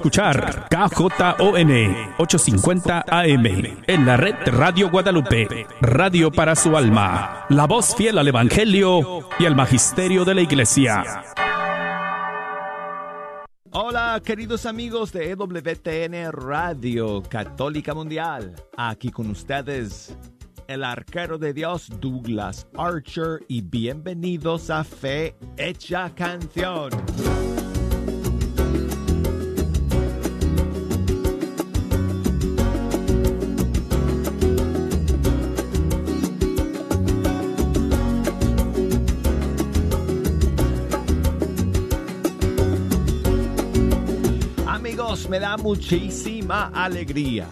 escuchar 0.00 0.66
KJON 0.70 1.70
850 2.16 3.04
AM 3.06 3.46
en 3.86 4.06
la 4.06 4.16
red 4.16 4.34
Radio 4.46 4.90
Guadalupe, 4.90 5.66
radio 5.82 6.32
para 6.32 6.56
su 6.56 6.74
alma, 6.74 7.44
la 7.50 7.66
voz 7.66 7.94
fiel 7.94 8.16
al 8.16 8.26
Evangelio 8.26 9.28
y 9.38 9.44
al 9.44 9.54
Magisterio 9.54 10.24
de 10.24 10.34
la 10.34 10.40
Iglesia. 10.40 11.22
Hola 13.72 14.22
queridos 14.24 14.64
amigos 14.64 15.12
de 15.12 15.32
EWTN 15.32 16.32
Radio 16.32 17.22
Católica 17.22 17.92
Mundial, 17.92 18.54
aquí 18.78 19.10
con 19.10 19.28
ustedes 19.28 20.16
el 20.66 20.82
arquero 20.82 21.36
de 21.36 21.52
Dios 21.52 21.90
Douglas 22.00 22.66
Archer 22.74 23.40
y 23.48 23.60
bienvenidos 23.60 24.70
a 24.70 24.82
Fe 24.82 25.36
Hecha 25.58 26.10
Canción. 26.14 26.88
Me 45.30 45.38
da 45.38 45.56
muchísima 45.56 46.72
alegría 46.74 47.46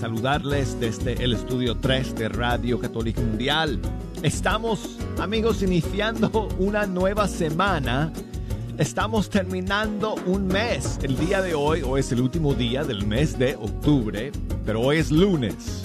saludarles 0.00 0.80
desde 0.80 1.12
el 1.22 1.34
estudio 1.34 1.76
3 1.76 2.16
de 2.16 2.28
Radio 2.28 2.80
Católica 2.80 3.20
Mundial. 3.20 3.80
Estamos, 4.24 4.98
amigos, 5.20 5.62
iniciando 5.62 6.48
una 6.58 6.84
nueva 6.88 7.28
semana. 7.28 8.12
Estamos 8.76 9.30
terminando 9.30 10.16
un 10.26 10.48
mes. 10.48 10.98
El 11.04 11.16
día 11.16 11.40
de 11.40 11.54
hoy, 11.54 11.82
hoy 11.82 12.00
es 12.00 12.10
el 12.10 12.20
último 12.20 12.54
día 12.54 12.82
del 12.82 13.06
mes 13.06 13.38
de 13.38 13.54
octubre, 13.54 14.32
pero 14.66 14.80
hoy 14.80 14.96
es 14.96 15.12
lunes. 15.12 15.84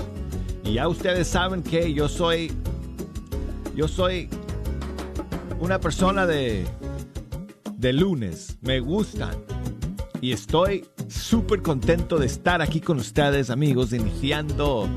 Y 0.63 0.73
ya 0.73 0.87
ustedes 0.87 1.27
saben 1.27 1.61
que 1.61 1.93
yo 1.93 2.09
soy, 2.09 2.51
yo 3.75 3.87
soy 3.87 4.27
una 5.59 5.79
persona 5.79 6.25
de, 6.25 6.65
de 7.75 7.93
lunes. 7.93 8.57
Me 8.61 8.79
gustan. 8.79 9.56
Y 10.21 10.31
estoy 10.31 10.85
súper 11.07 11.61
contento 11.61 12.17
de 12.17 12.25
estar 12.25 12.61
aquí 12.61 12.81
con 12.81 12.97
ustedes, 12.97 13.51
amigos, 13.51 13.93
iniciando 13.93 14.89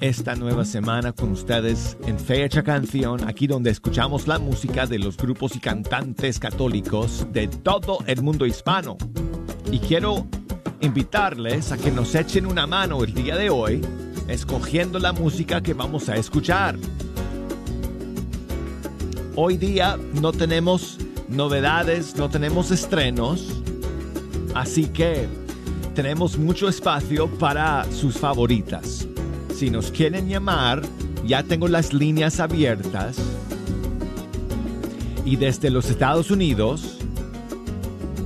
esta 0.00 0.36
nueva 0.36 0.64
semana 0.64 1.12
con 1.12 1.32
ustedes 1.32 1.96
en 2.06 2.18
Fecha 2.18 2.62
Canción, 2.62 3.28
aquí 3.28 3.48
donde 3.48 3.70
escuchamos 3.70 4.28
la 4.28 4.38
música 4.38 4.86
de 4.86 5.00
los 5.00 5.16
grupos 5.16 5.56
y 5.56 5.60
cantantes 5.60 6.38
católicos 6.38 7.26
de 7.32 7.48
todo 7.48 7.98
el 8.06 8.22
mundo 8.22 8.46
hispano. 8.46 8.96
Y 9.72 9.80
quiero 9.80 10.28
invitarles 10.80 11.72
a 11.72 11.76
que 11.76 11.90
nos 11.90 12.14
echen 12.14 12.46
una 12.46 12.66
mano 12.66 13.02
el 13.02 13.12
día 13.12 13.36
de 13.36 13.50
hoy 13.50 13.82
escogiendo 14.28 15.00
la 15.00 15.12
música 15.12 15.60
que 15.60 15.74
vamos 15.74 16.08
a 16.08 16.14
escuchar. 16.14 16.76
Hoy 19.34 19.56
día 19.56 19.98
no 20.20 20.32
tenemos 20.32 20.98
novedades, 21.28 22.14
no 22.16 22.30
tenemos 22.30 22.70
estrenos, 22.70 23.59
así 24.54 24.86
que 24.86 25.28
tenemos 25.94 26.38
mucho 26.38 26.68
espacio 26.68 27.28
para 27.28 27.84
sus 27.92 28.16
favoritas. 28.16 29.06
Si 29.54 29.70
nos 29.70 29.90
quieren 29.90 30.28
llamar, 30.28 30.82
ya 31.26 31.42
tengo 31.42 31.68
las 31.68 31.92
líneas 31.92 32.40
abiertas. 32.40 33.18
Y 35.24 35.36
desde 35.36 35.68
los 35.70 35.90
Estados 35.90 36.30
Unidos, 36.30 36.96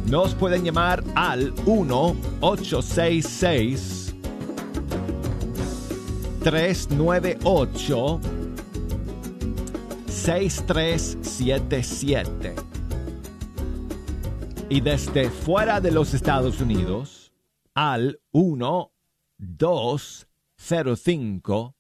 nos 0.06 0.34
pueden 0.34 0.64
llamar 0.64 1.02
al 1.14 1.55
1-866 1.64 4.12
398 6.42 8.20
6377. 10.08 12.73
Y 14.74 14.80
desde 14.80 15.30
fuera 15.30 15.80
de 15.80 15.92
los 15.92 16.12
Estados 16.14 16.61
Unidos, 16.61 17.33
al 17.74 18.20
1 18.33 18.92
205 19.39 21.77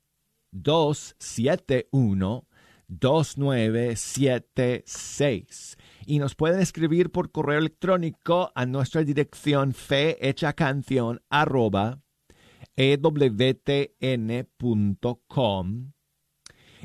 271 0.52 2.46
2976 2.86 5.76
y 6.06 6.20
nos 6.20 6.36
pueden 6.36 6.60
escribir 6.60 7.10
por 7.10 7.32
correo 7.32 7.58
electrónico 7.58 8.52
a 8.54 8.64
nuestra 8.64 9.02
dirección 9.02 9.74
fehechacanción 9.74 11.20
arroba 11.28 12.00
ewtn.com 12.76 13.24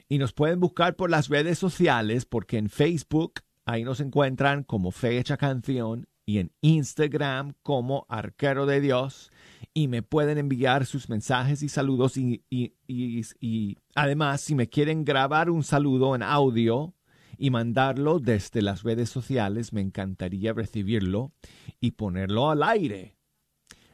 y 0.08 0.18
nos 0.18 0.34
pueden 0.34 0.60
buscar 0.60 0.96
por 0.96 1.12
las 1.12 1.30
redes 1.30 1.60
sociales 1.60 2.26
porque 2.26 2.58
en 2.58 2.72
Facebook 2.72 3.42
ahí 3.70 3.84
nos 3.84 4.00
encuentran 4.00 4.64
como 4.64 4.92
Fecha 4.92 5.38
Canción 5.38 6.08
y 6.26 6.40
en 6.40 6.52
Instagram 6.62 7.54
como 7.62 8.06
Arquero 8.10 8.66
de 8.66 8.82
Dios 8.82 9.32
y 9.74 9.88
me 9.88 10.02
pueden 10.02 10.38
enviar 10.38 10.86
sus 10.86 11.10
mensajes 11.10 11.62
y 11.62 11.70
saludos 11.70 12.18
y, 12.18 12.44
y, 12.50 13.78
además 13.94 14.42
si 14.42 14.56
me 14.56 14.68
quieren 14.68 15.06
grabar 15.06 15.50
un 15.50 15.64
saludo 15.64 16.16
en 16.16 16.24
audio 16.24 16.96
y 17.38 17.52
mandarlo 17.52 18.20
desde 18.20 18.62
las 18.62 18.84
redes 18.84 19.10
sociales, 19.10 19.72
me 19.72 19.82
encantaría 19.82 20.52
recibirlo 20.52 21.32
y 21.80 21.92
ponerlo 21.92 22.50
al 22.50 22.64
aire. 22.64 23.16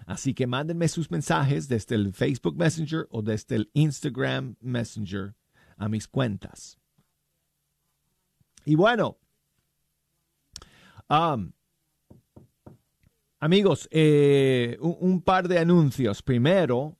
Así 0.07 0.34
que 0.34 0.47
mándenme 0.47 0.88
sus 0.88 1.12
mensajes 1.12 1.68
desde 1.68 1.96
el 1.96 2.13
Facebook 2.13 2.56
Messenger 2.56 3.07
o 3.12 3.22
desde 3.22 3.57
el 3.57 3.69
Instagram 3.74 4.56
Messenger 4.62 5.36
a 5.78 5.90
mis 5.90 6.07
cuentas. 6.07 6.80
Y 8.66 8.75
bueno, 8.75 9.19
um, 11.10 11.52
Amigos, 13.46 13.88
eh, 13.92 14.78
un, 14.80 15.22
par 15.22 15.48
de 15.48 15.60
anuncios. 15.60 16.24
Primero, 16.24 16.98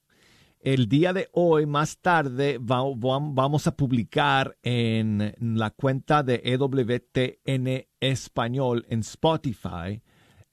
el 0.60 0.88
día 0.88 1.12
de 1.12 1.28
hoy, 1.32 1.66
más 1.66 1.98
tarde, 1.98 2.58
vamos 2.60 3.66
a 3.66 3.76
publicar 3.76 4.56
en 4.62 5.34
la 5.40 5.70
cuenta 5.70 6.22
de 6.22 6.42
EWTN 6.44 7.88
Español 7.98 8.86
en 8.88 9.00
Spotify 9.00 10.02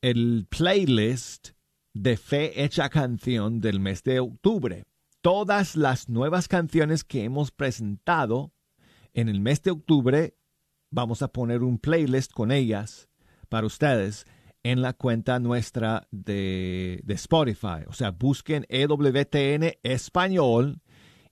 el 0.01 0.47
playlist 0.49 1.49
de 1.93 2.17
Fe 2.17 2.63
Hecha 2.63 2.89
Canción 2.89 3.61
del 3.61 3.79
mes 3.79 4.01
de 4.01 4.19
octubre. 4.19 4.85
Todas 5.21 5.75
las 5.75 6.09
nuevas 6.09 6.47
canciones 6.47 7.03
que 7.03 7.23
hemos 7.23 7.51
presentado 7.51 8.51
en 9.13 9.29
el 9.29 9.41
mes 9.41 9.61
de 9.61 9.71
octubre, 9.71 10.35
vamos 10.89 11.21
a 11.21 11.27
poner 11.27 11.61
un 11.61 11.77
playlist 11.77 12.31
con 12.33 12.51
ellas 12.51 13.09
para 13.53 13.67
ustedes 13.67 14.25
en 14.63 14.81
la 14.81 14.93
cuenta 14.93 15.37
nuestra 15.37 16.07
de, 16.09 17.03
Spotify. 17.09 17.83
O 17.85 17.93
sea, 17.93 18.09
busquen 18.09 18.65
EWTN 18.67 19.77
español 19.83 20.81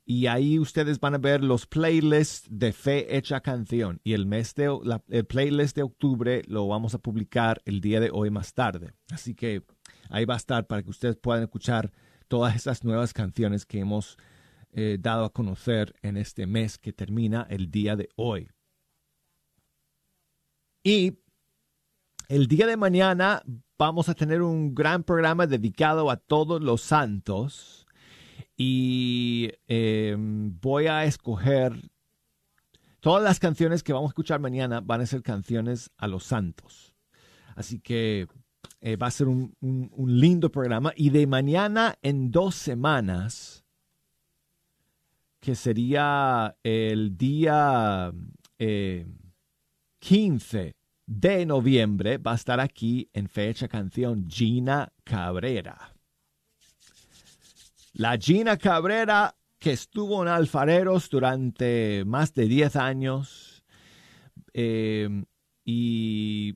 y 0.05 0.27
ahí 0.27 0.59
ustedes 0.59 0.99
van 0.99 1.15
a 1.15 1.17
ver 1.17 1.43
los 1.43 1.65
playlists 1.65 2.47
de 2.47 2.73
Fe 2.73 3.17
Hecha 3.17 3.41
Canción. 3.41 4.01
Y 4.03 4.13
el, 4.13 4.27
mes 4.27 4.53
de, 4.53 4.69
el 5.09 5.25
playlist 5.25 5.75
de 5.75 5.81
octubre 5.81 6.43
lo 6.45 6.67
vamos 6.67 6.93
a 6.93 6.99
publicar 6.99 7.59
el 7.65 7.81
día 7.81 7.99
de 7.99 8.11
hoy 8.13 8.29
más 8.29 8.53
tarde. 8.53 8.93
Así 9.09 9.33
que 9.33 9.63
ahí 10.11 10.25
va 10.25 10.35
a 10.35 10.37
estar 10.37 10.67
para 10.67 10.83
que 10.83 10.91
ustedes 10.91 11.15
puedan 11.15 11.41
escuchar 11.41 11.91
todas 12.27 12.55
esas 12.55 12.83
nuevas 12.83 13.13
canciones 13.13 13.65
que 13.65 13.79
hemos 13.79 14.19
eh, 14.73 14.99
dado 14.99 15.25
a 15.25 15.33
conocer 15.33 15.95
en 16.03 16.17
este 16.17 16.45
mes 16.45 16.77
que 16.77 16.93
termina 16.93 17.47
el 17.49 17.71
día 17.71 17.95
de 17.95 18.09
hoy. 18.15 18.47
Y 20.83 21.17
el 22.31 22.47
día 22.47 22.65
de 22.65 22.77
mañana 22.77 23.43
vamos 23.77 24.07
a 24.07 24.13
tener 24.13 24.41
un 24.41 24.73
gran 24.73 25.03
programa 25.03 25.47
dedicado 25.47 26.09
a 26.09 26.15
todos 26.15 26.61
los 26.61 26.79
santos 26.81 27.85
y 28.55 29.51
em, 29.67 30.57
voy 30.61 30.87
a 30.87 31.03
escoger 31.03 31.73
todas 33.01 33.21
las 33.21 33.37
canciones 33.37 33.83
que 33.83 33.91
vamos 33.91 34.07
a 34.07 34.13
escuchar 34.13 34.39
mañana 34.39 34.79
van 34.79 35.01
a 35.01 35.05
ser 35.05 35.23
canciones 35.23 35.91
a 35.97 36.07
los 36.07 36.23
santos. 36.23 36.95
Así 37.53 37.81
que 37.81 38.29
eh, 38.79 38.95
va 38.95 39.07
a 39.07 39.11
ser 39.11 39.27
un, 39.27 39.53
lindo 39.97 40.49
programa 40.49 40.93
y 40.95 41.09
de 41.09 41.27
mañana 41.27 41.95
en 42.01 42.31
dos 42.31 42.55
semanas, 42.55 43.65
que 45.41 45.55
sería 45.55 46.55
el 46.63 47.17
día 47.17 48.13
15 49.99 50.59
eh, 50.61 50.75
de 51.11 51.45
noviembre 51.45 52.17
va 52.17 52.31
a 52.31 52.35
estar 52.35 52.61
aquí 52.61 53.09
en 53.11 53.27
fecha 53.27 53.67
canción 53.67 54.29
Gina 54.29 54.93
Cabrera. 55.03 55.93
La 57.93 58.17
Gina 58.17 58.55
Cabrera 58.55 59.35
que 59.59 59.73
estuvo 59.73 60.21
en 60.21 60.29
Alfareros 60.29 61.09
durante 61.09 62.05
más 62.05 62.33
de 62.33 62.47
10 62.47 62.75
años 62.77 63.65
eh, 64.53 65.25
y 65.65 66.55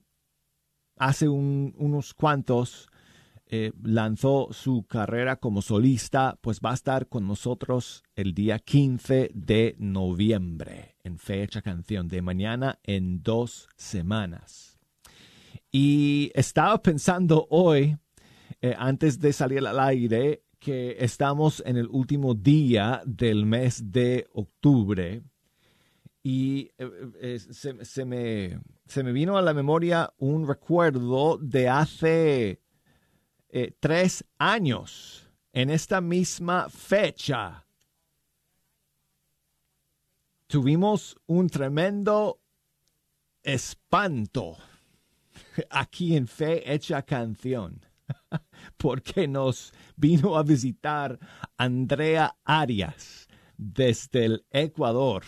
hace 0.96 1.28
unos 1.28 2.14
cuantos 2.14 2.88
eh, 3.48 3.72
lanzó 3.82 4.48
su 4.52 4.86
carrera 4.86 5.36
como 5.36 5.60
solista, 5.60 6.38
pues 6.40 6.60
va 6.64 6.70
a 6.70 6.74
estar 6.74 7.08
con 7.08 7.28
nosotros 7.28 8.02
el 8.14 8.32
día 8.32 8.58
15 8.58 9.32
de 9.34 9.76
noviembre 9.78 10.95
en 11.06 11.18
fecha 11.18 11.62
canción 11.62 12.08
de 12.08 12.20
mañana 12.20 12.78
en 12.82 13.22
dos 13.22 13.68
semanas. 13.76 14.78
Y 15.70 16.30
estaba 16.34 16.82
pensando 16.82 17.46
hoy, 17.50 17.96
eh, 18.60 18.74
antes 18.76 19.20
de 19.20 19.32
salir 19.32 19.66
al 19.66 19.78
aire, 19.78 20.42
que 20.58 20.96
estamos 20.98 21.62
en 21.64 21.76
el 21.76 21.86
último 21.88 22.34
día 22.34 23.02
del 23.04 23.46
mes 23.46 23.92
de 23.92 24.26
octubre 24.32 25.22
y 26.22 26.72
eh, 26.78 27.38
se, 27.38 28.04
me, 28.04 28.58
se 28.84 29.04
me 29.04 29.12
vino 29.12 29.38
a 29.38 29.42
la 29.42 29.54
memoria 29.54 30.12
un 30.18 30.48
recuerdo 30.48 31.38
de 31.38 31.68
hace 31.68 32.60
eh, 33.48 33.76
tres 33.78 34.24
años, 34.38 35.30
en 35.52 35.70
esta 35.70 36.00
misma 36.00 36.68
fecha, 36.68 37.65
tuvimos 40.46 41.16
un 41.26 41.48
tremendo 41.48 42.40
espanto 43.42 44.56
aquí 45.70 46.16
en 46.16 46.26
Fe 46.26 46.72
Hecha 46.72 47.02
Canción, 47.02 47.84
porque 48.76 49.26
nos 49.26 49.72
vino 49.96 50.36
a 50.36 50.42
visitar 50.42 51.18
Andrea 51.56 52.36
Arias 52.44 53.28
desde 53.56 54.24
el 54.24 54.46
Ecuador 54.50 55.24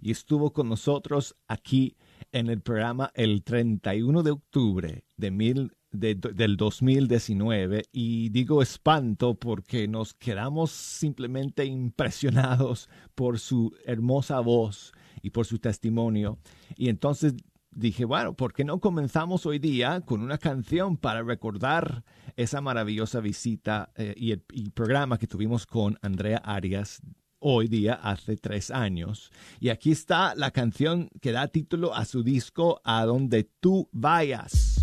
y 0.00 0.10
estuvo 0.10 0.52
con 0.52 0.68
nosotros 0.68 1.36
aquí 1.46 1.96
en 2.32 2.48
el 2.48 2.60
programa 2.60 3.10
el 3.14 3.42
31 3.42 4.22
de 4.22 4.30
octubre 4.30 5.04
de 5.16 5.30
mil, 5.30 5.76
del 5.90 6.56
2019 6.56 7.84
y 7.92 8.28
digo 8.28 8.62
espanto 8.62 9.34
porque 9.34 9.88
nos 9.88 10.14
quedamos 10.14 10.70
simplemente 10.70 11.64
impresionados 11.64 12.88
por 13.14 13.38
su 13.38 13.74
hermosa 13.84 14.40
voz 14.40 14.92
y 15.22 15.30
por 15.30 15.46
su 15.46 15.58
testimonio. 15.58 16.38
Y 16.76 16.88
entonces 16.88 17.34
dije, 17.70 18.04
bueno, 18.04 18.34
¿por 18.34 18.52
qué 18.52 18.64
no 18.64 18.80
comenzamos 18.80 19.46
hoy 19.46 19.58
día 19.58 20.00
con 20.02 20.20
una 20.20 20.38
canción 20.38 20.96
para 20.96 21.22
recordar 21.22 22.04
esa 22.36 22.60
maravillosa 22.60 23.20
visita 23.20 23.90
eh, 23.96 24.14
y 24.16 24.32
el 24.32 24.42
programa 24.74 25.18
que 25.18 25.26
tuvimos 25.26 25.66
con 25.66 25.98
Andrea 26.02 26.38
Arias 26.38 27.00
hoy 27.40 27.68
día 27.68 27.94
hace 27.94 28.36
tres 28.36 28.70
años. 28.70 29.30
Y 29.60 29.68
aquí 29.68 29.92
está 29.92 30.34
la 30.34 30.50
canción 30.50 31.08
que 31.20 31.32
da 31.32 31.48
título 31.48 31.94
a 31.94 32.04
su 32.04 32.22
disco 32.22 32.80
A 32.84 33.04
donde 33.04 33.44
tú 33.44 33.88
vayas. 33.92 34.77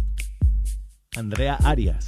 Andrea 1.17 1.57
Arias. 1.63 2.05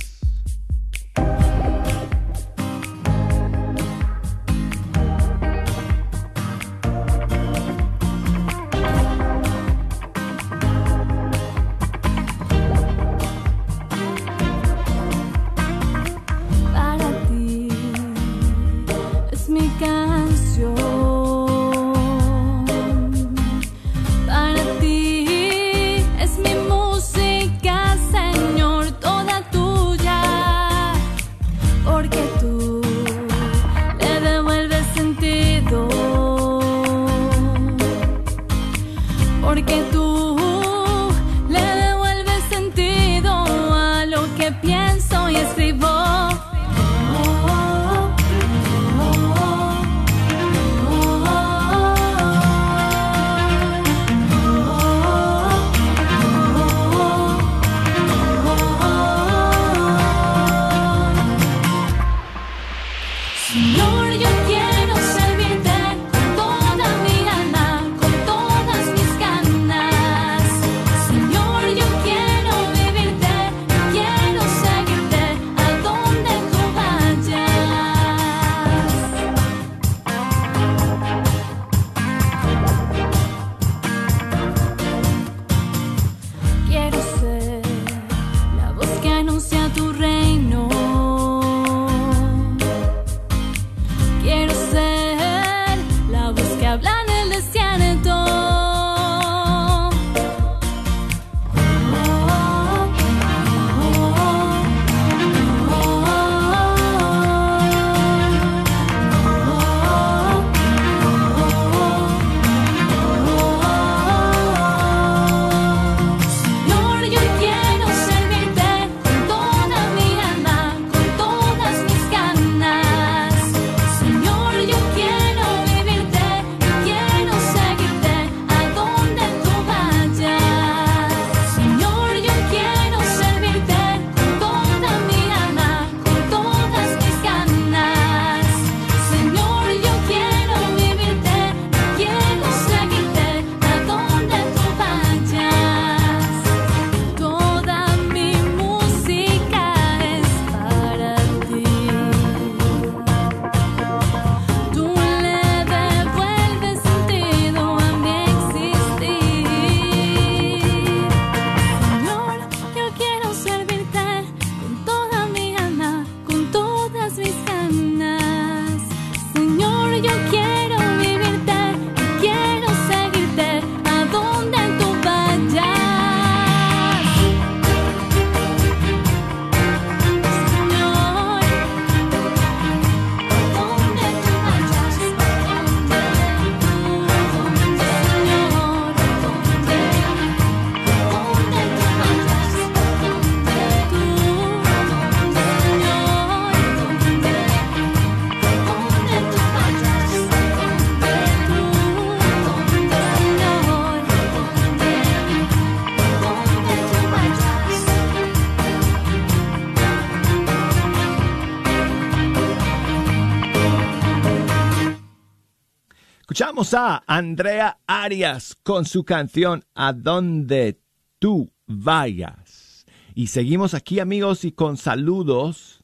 A 216.57 217.03
Andrea 217.05 217.77
Arias 217.85 218.57
con 218.63 218.85
su 218.85 219.05
canción 219.05 219.63
A 219.75 219.93
donde 219.93 220.81
tú 221.19 221.53
vayas. 221.67 222.83
Y 223.13 223.27
seguimos 223.27 223.75
aquí 223.75 223.99
amigos 223.99 224.43
y 224.43 224.51
con 224.51 224.75
saludos 224.75 225.83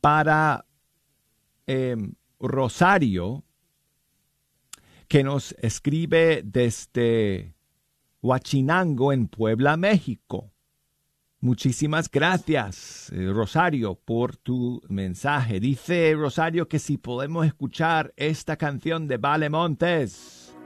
para 0.00 0.66
em, 1.68 2.14
Rosario, 2.40 3.44
que 5.06 5.22
nos 5.22 5.52
escribe 5.60 6.42
desde 6.44 7.54
Huachinango 8.20 9.12
en 9.12 9.28
Puebla, 9.28 9.76
México. 9.76 10.53
Muchísimas 11.44 12.10
gracias, 12.10 13.12
eh, 13.12 13.30
Rosario, 13.30 13.96
por 13.96 14.34
tu 14.34 14.80
mensaje. 14.88 15.60
Dice 15.60 16.14
Rosario 16.16 16.68
que 16.68 16.78
si 16.78 16.96
podemos 16.96 17.44
escuchar 17.44 18.14
esta 18.16 18.56
canción 18.56 19.06
de 19.06 19.18
Vale 19.18 19.50
Montes, 19.50 20.56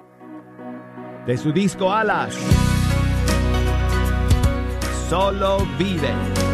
de 1.26 1.36
su 1.36 1.50
disco 1.50 1.92
Alas, 1.92 2.32
solo 5.08 5.66
vive. 5.76 6.47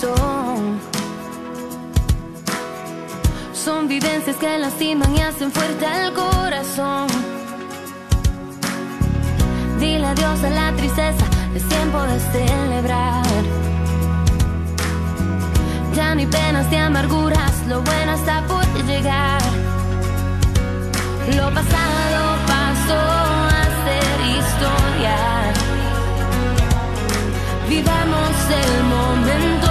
corazón. 0.00 0.80
Son 3.52 3.88
vivencias 3.88 4.36
que 4.36 4.58
lastiman 4.58 5.16
y 5.16 5.20
hacen 5.20 5.50
fuerte 5.50 5.86
al 5.86 6.12
corazón. 6.12 7.06
Dile 9.78 10.06
adiós 10.06 10.44
a 10.44 10.50
la 10.50 10.72
tristeza, 10.76 11.24
es 11.54 11.68
tiempo 11.68 12.02
de 12.02 12.20
celebrar. 12.32 13.24
Ya 15.94 16.14
no 16.14 16.20
hay 16.20 16.26
penas 16.26 16.70
ni 16.70 16.76
amarguras, 16.76 17.66
lo 17.68 17.80
bueno 17.82 18.14
está 18.14 18.42
por 18.46 18.64
llegar. 18.84 19.42
Lo 21.36 21.54
pasado 21.54 22.20
pasó 22.46 23.00
a 23.58 23.64
ser 23.84 24.16
historia. 24.38 25.16
Vivamos 27.68 28.34
el 28.62 28.84
momento. 28.84 29.63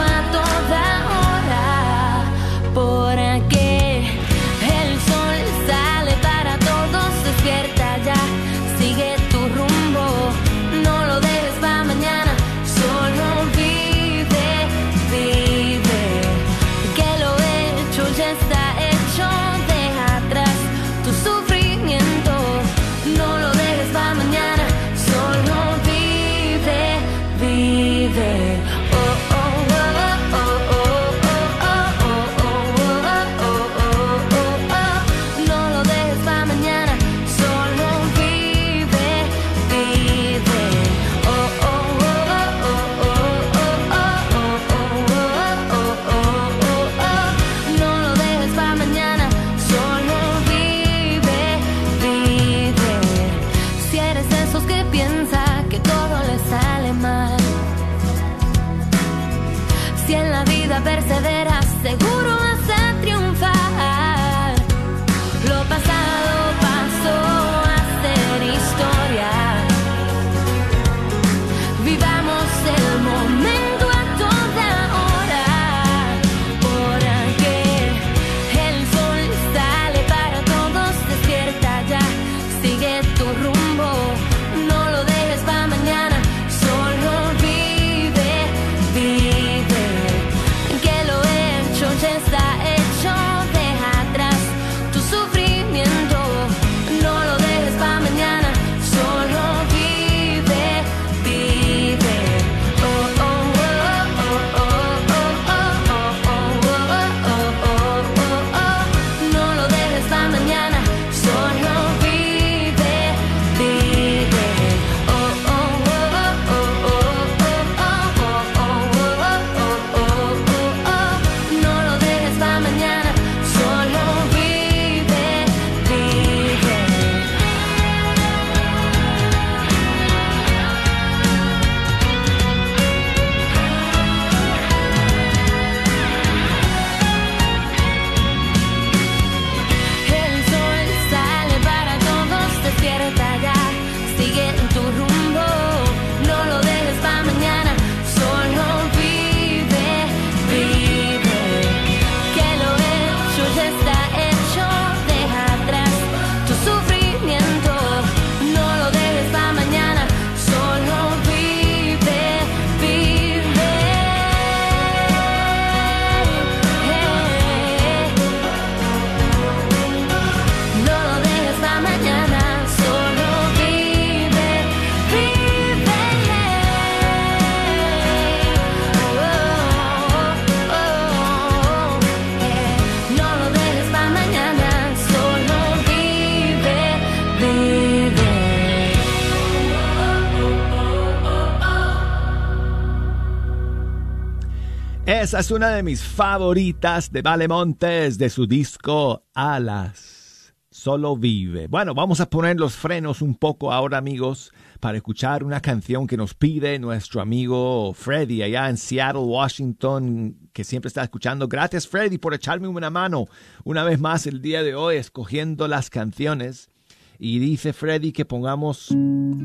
Esa 195.34 195.40
es 195.40 195.50
una 195.50 195.70
de 195.70 195.82
mis 195.82 196.04
favoritas 196.04 197.12
de 197.12 197.24
Vale 197.24 197.48
Montes, 197.48 198.20
de 198.20 198.30
su 198.30 198.46
disco 198.46 199.26
Alas. 199.34 200.54
Solo 200.70 201.18
vive. 201.18 201.66
Bueno, 201.66 201.96
vamos 201.96 202.20
a 202.22 202.30
poner 202.30 202.60
los 202.60 202.76
frenos 202.76 203.20
un 203.20 203.34
poco 203.34 203.74
ahora, 203.74 203.98
amigos, 203.98 204.54
para 204.80 204.98
escuchar 204.98 205.44
una 205.44 205.60
canción 205.60 206.06
que 206.06 206.18
nos 206.18 206.36
pide 206.36 206.78
nuestro 206.78 207.20
amigo 207.20 207.94
Freddy 207.94 208.44
allá 208.44 208.70
en 208.70 208.78
Seattle, 208.78 209.24
Washington, 209.24 210.38
que 210.54 210.64
siempre 210.64 210.90
está 210.90 211.02
escuchando. 211.02 211.48
Gracias, 211.48 211.88
Freddy, 211.88 212.20
por 212.20 212.36
echarme 212.36 212.68
una 212.68 212.92
mano 212.92 213.26
una 213.64 213.84
vez 213.84 214.00
más 214.00 214.28
el 214.28 214.40
día 214.40 214.62
de 214.62 214.76
hoy 214.76 214.98
escogiendo 214.98 215.68
las 215.68 215.90
canciones. 215.90 216.70
Y 217.18 217.40
dice 217.40 217.74
Freddy 217.74 218.12
que 218.12 218.26
pongamos 218.26 218.96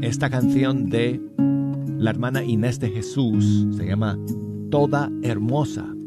esta 0.02 0.28
canción 0.28 0.90
de 0.90 1.18
la 1.96 2.10
hermana 2.10 2.44
Inés 2.44 2.78
de 2.78 2.90
Jesús. 2.90 3.66
Se 3.74 3.86
llama 3.86 4.18
Toda 4.70 5.10
Hermosa. 5.22 5.97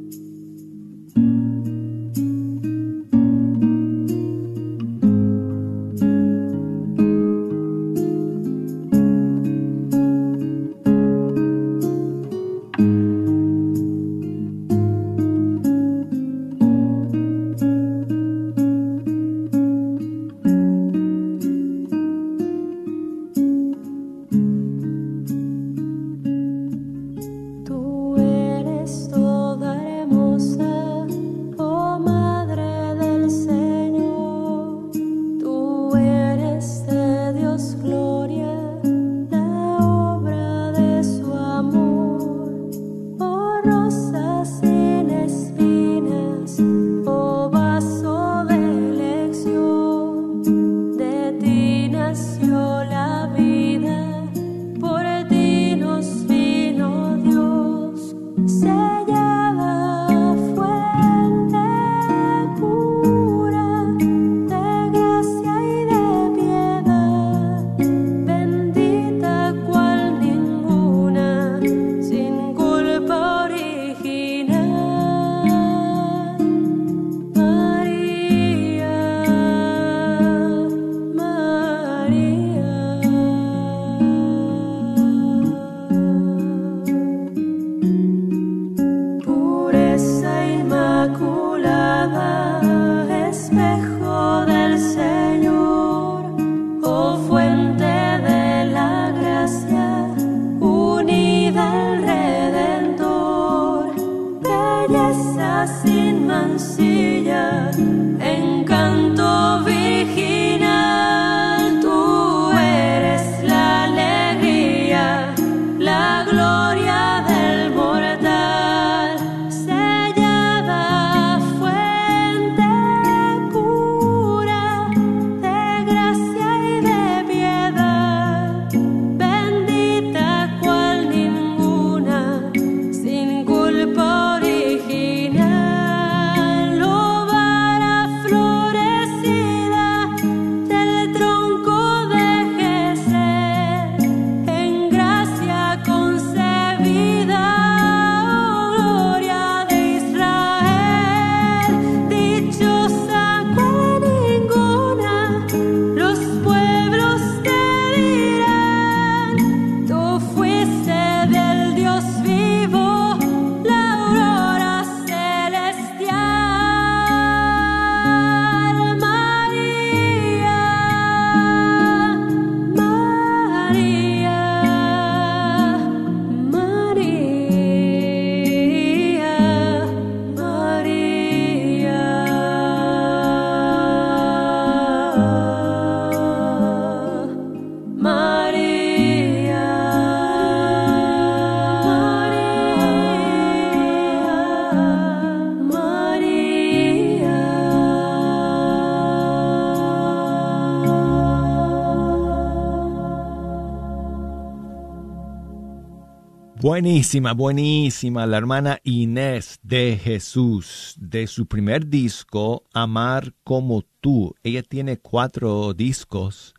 Buenísima, 206.61 207.33
buenísima. 207.33 208.27
La 208.27 208.37
hermana 208.37 208.79
Inés 208.83 209.59
de 209.63 209.97
Jesús, 209.97 210.93
de 210.99 211.25
su 211.25 211.47
primer 211.47 211.87
disco, 211.87 212.65
Amar 212.71 213.33
como 213.43 213.81
tú. 213.99 214.35
Ella 214.43 214.61
tiene 214.61 214.99
cuatro 214.99 215.73
discos. 215.73 216.53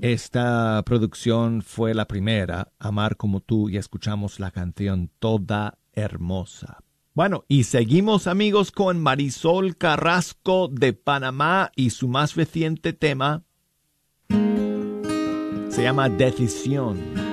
Esta 0.00 0.80
producción 0.86 1.62
fue 1.62 1.94
la 1.94 2.06
primera, 2.06 2.70
Amar 2.78 3.16
como 3.16 3.40
tú, 3.40 3.68
y 3.68 3.76
escuchamos 3.76 4.38
la 4.38 4.52
canción 4.52 5.10
Toda 5.18 5.78
Hermosa. 5.92 6.78
Bueno, 7.12 7.44
y 7.48 7.64
seguimos 7.64 8.28
amigos 8.28 8.70
con 8.70 9.00
Marisol 9.02 9.76
Carrasco 9.76 10.68
de 10.68 10.92
Panamá 10.92 11.72
y 11.74 11.90
su 11.90 12.06
más 12.06 12.36
reciente 12.36 12.92
tema 12.92 13.42
se 14.28 15.82
llama 15.82 16.08
Decisión. 16.08 17.27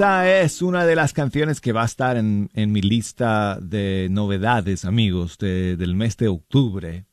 Esa 0.00 0.40
es 0.40 0.62
una 0.62 0.86
de 0.86 0.96
las 0.96 1.12
canciones 1.12 1.60
que 1.60 1.72
va 1.72 1.82
a 1.82 1.84
estar 1.84 2.16
en, 2.16 2.48
mi 2.54 2.80
lista 2.80 3.58
de 3.60 4.08
novedades, 4.10 4.86
amigos, 4.86 5.36
de- 5.36 5.76
del 5.76 5.94
mes 5.94 6.16
de 6.16 6.28
octubre. 6.28 7.04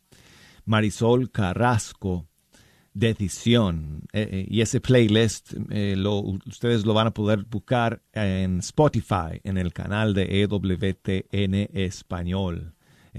Marisol 0.64 1.30
Carrasco, 1.30 2.30
Decisión. 2.94 4.04
Eh, 4.14 4.30
eh, 4.32 4.48
y 4.50 4.62
ese 4.62 4.80
playlist 4.80 5.52
eh, 5.70 5.96
lo- 5.98 6.22
ustedes 6.46 6.86
lo 6.86 6.94
van 6.94 7.08
a 7.08 7.14
poder 7.14 7.44
buscar 7.44 8.04
en 8.14 8.60
Spotify, 8.60 9.42
en 9.44 9.58
el 9.58 9.74
canal 9.74 10.14
de 10.14 10.44
EWTN 10.44 11.68
Español. 11.74 12.74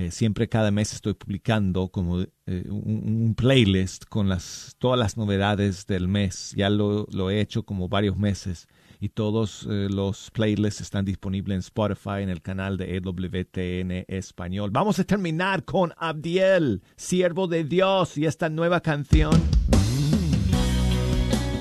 Siempre 0.08 0.48
cada 0.48 0.70
mes 0.70 0.94
estoy 0.94 1.12
publicando 1.12 1.88
como 1.88 2.24
un, 2.46 3.34
playlist 3.36 4.06
con 4.06 4.30
las, 4.30 4.76
todas 4.78 4.98
las 4.98 5.18
novedades 5.18 5.86
del 5.86 6.08
mes. 6.08 6.54
Ya 6.56 6.70
lo 6.70 7.30
he 7.30 7.40
hecho 7.42 7.64
como 7.64 7.90
varios 7.90 8.16
meses 8.16 8.66
y 9.00 9.10
todos 9.10 9.66
eh, 9.70 9.88
los 9.90 10.30
playlists 10.30 10.80
están 10.80 11.04
disponibles 11.04 11.54
en 11.54 11.60
Spotify 11.60 12.22
en 12.22 12.30
el 12.30 12.42
canal 12.42 12.76
de 12.76 12.96
EWTN 12.96 14.04
Español. 14.08 14.70
Vamos 14.70 14.98
a 14.98 15.04
terminar 15.04 15.64
con 15.64 15.92
Abdiel, 15.96 16.82
siervo 16.96 17.46
de 17.46 17.64
Dios, 17.64 18.18
y 18.18 18.26
esta 18.26 18.48
nueva 18.48 18.80
canción 18.80 19.32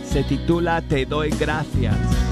se 0.04 0.23
titula 0.23 0.82
Te 0.82 1.06
doy 1.06 1.30
gracias. 1.30 2.27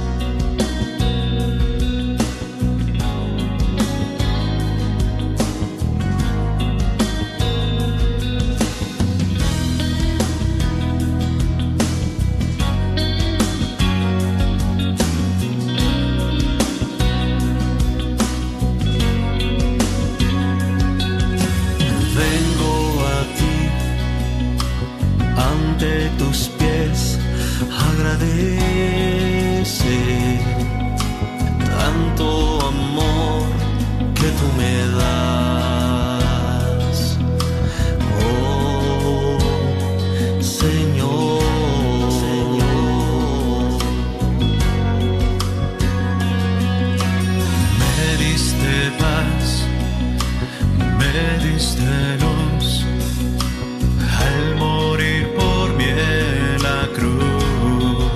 Al 54.19 54.55
morir 54.55 55.27
por 55.35 55.75
mí 55.77 55.85
en 55.85 56.63
la 56.63 56.87
cruz. 56.95 58.11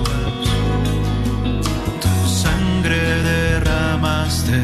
Tu 2.04 2.28
sangre 2.28 3.00
derramaste, 3.22 4.58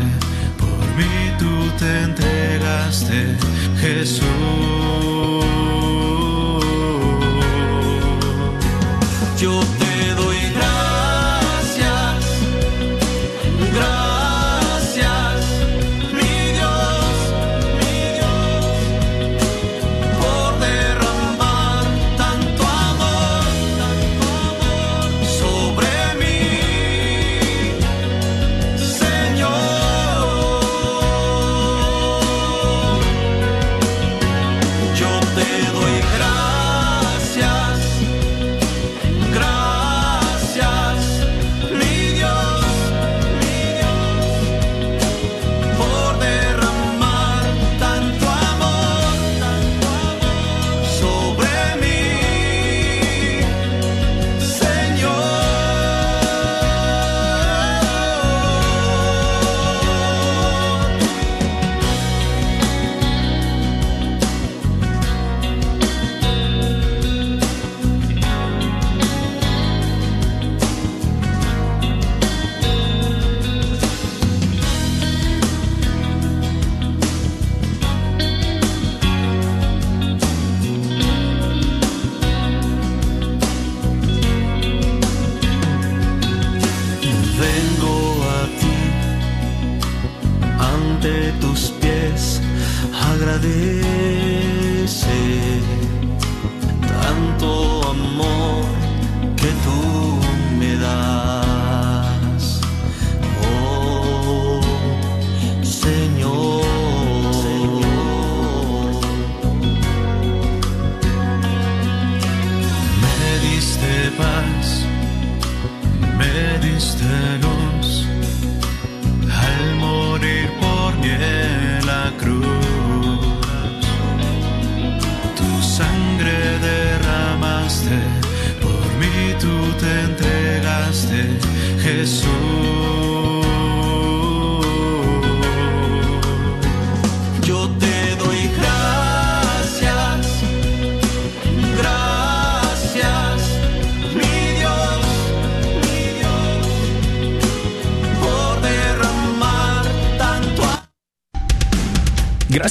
por 0.58 0.84
mí 0.96 1.14
tú 1.38 1.52
te 1.78 2.02
entregaste, 2.02 3.36
Jesús. 3.80 4.35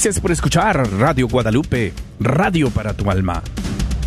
Gracias 0.06 0.22
por 0.22 0.30
escuchar 0.30 0.88
Radio 1.00 1.26
Guadalupe, 1.26 1.92
radio 2.20 2.70
para 2.70 2.94
tu 2.94 3.10
alma. 3.10 3.42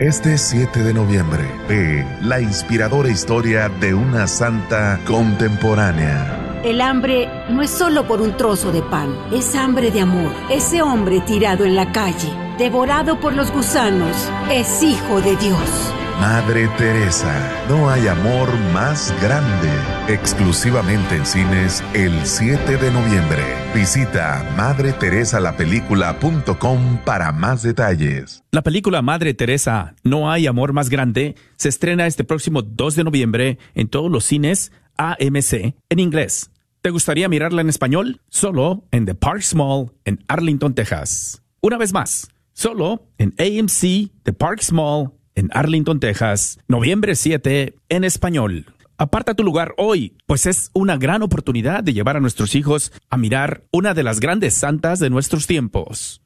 Este 0.05 0.37
7 0.37 0.83
de 0.83 0.93
noviembre, 0.93 1.51
ve 1.67 2.07
la 2.21 2.38
inspiradora 2.38 3.09
historia 3.09 3.71
de 3.71 3.95
una 3.95 4.27
santa 4.27 5.01
contemporánea. 5.07 6.61
El 6.62 6.83
hambre 6.83 7.27
no 7.49 7.62
es 7.62 7.71
solo 7.71 8.07
por 8.07 8.21
un 8.21 8.37
trozo 8.37 8.71
de 8.71 8.83
pan, 8.83 9.17
es 9.33 9.55
hambre 9.55 9.90
de 9.90 10.03
amor. 10.03 10.31
Ese 10.51 10.83
hombre 10.83 11.23
tirado 11.23 11.64
en 11.64 11.75
la 11.75 11.90
calle, 11.90 12.31
devorado 12.59 13.19
por 13.19 13.33
los 13.33 13.51
gusanos, 13.51 14.14
es 14.51 14.83
hijo 14.83 15.23
de 15.23 15.37
Dios. 15.37 15.95
Madre 16.21 16.69
Teresa, 16.77 17.35
no 17.71 17.88
hay 17.88 18.07
amor 18.07 18.53
más 18.75 19.11
grande. 19.23 19.71
Exclusivamente 20.07 21.17
en 21.17 21.25
cines 21.25 21.83
el 21.95 22.27
7 22.27 22.77
de 22.77 22.90
noviembre. 22.90 23.40
Visita 23.75 24.47
madreteresalapelícula.com 24.55 26.99
para 27.07 27.33
más 27.33 27.62
detalles. 27.62 28.45
La 28.51 28.62
película 28.62 29.01
Madre 29.01 29.33
Teresa, 29.33 29.95
No 30.03 30.31
hay 30.31 30.47
amor 30.47 30.75
más 30.75 30.90
grande, 30.90 31.37
se 31.57 31.71
estrena 31.71 32.07
este 32.07 32.23
próximo 32.23 32.61
2 32.61 32.97
de 32.97 33.05
noviembre 33.05 33.57
en 33.75 33.88
todos 33.88 34.11
los 34.11 34.25
cines 34.25 34.73
AMC 34.99 35.75
en 35.88 35.99
inglés. 35.99 36.51
¿Te 36.83 36.90
gustaría 36.90 37.31
mirarla 37.31 37.62
en 37.62 37.71
español? 37.71 38.21
Solo 38.29 38.85
en 38.90 39.07
The 39.07 39.14
Parks 39.14 39.55
Mall 39.55 39.90
en 40.05 40.23
Arlington, 40.29 40.75
Texas. 40.75 41.43
Una 41.62 41.79
vez 41.79 41.95
más, 41.95 42.29
solo 42.53 43.09
en 43.17 43.33
AMC 43.38 44.11
The 44.23 44.35
Parks 44.35 44.71
Mall 44.71 45.12
en 45.35 45.49
Arlington, 45.55 45.99
Texas, 45.99 46.59
noviembre 46.69 47.14
7 47.14 47.75
en 47.88 48.05
español. 48.05 48.67
Aparta 48.96 49.35
tu 49.35 49.42
lugar 49.42 49.74
hoy, 49.76 50.16
pues 50.26 50.46
es 50.46 50.70
una 50.72 50.96
gran 50.96 51.22
oportunidad 51.22 51.83
de 51.83 51.92
llevar 51.92 52.16
a 52.16 52.20
nuestros 52.20 52.54
hijos 52.54 52.92
a 53.11 53.16
mirar 53.16 53.64
una 53.72 53.92
de 53.92 54.04
las 54.04 54.20
grandes 54.20 54.54
santas 54.54 55.00
de 55.00 55.11
nuestros 55.11 55.48
tiempos. 55.48 56.22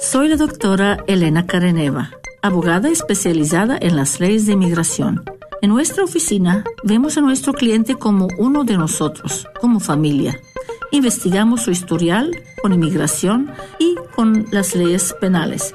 Soy 0.00 0.28
la 0.28 0.36
doctora 0.36 1.02
Elena 1.08 1.46
Careneva, 1.46 2.10
abogada 2.40 2.88
especializada 2.88 3.76
en 3.80 3.96
las 3.96 4.20
leyes 4.20 4.46
de 4.46 4.52
inmigración. 4.52 5.24
En 5.60 5.70
nuestra 5.70 6.04
oficina 6.04 6.62
vemos 6.84 7.18
a 7.18 7.20
nuestro 7.20 7.52
cliente 7.52 7.96
como 7.96 8.28
uno 8.38 8.62
de 8.62 8.76
nosotros, 8.76 9.48
como 9.60 9.80
familia. 9.80 10.38
Investigamos 10.92 11.62
su 11.62 11.72
historial 11.72 12.30
con 12.62 12.72
inmigración 12.72 13.50
y 13.80 13.96
con 14.14 14.46
las 14.52 14.76
leyes 14.76 15.16
penales. 15.20 15.74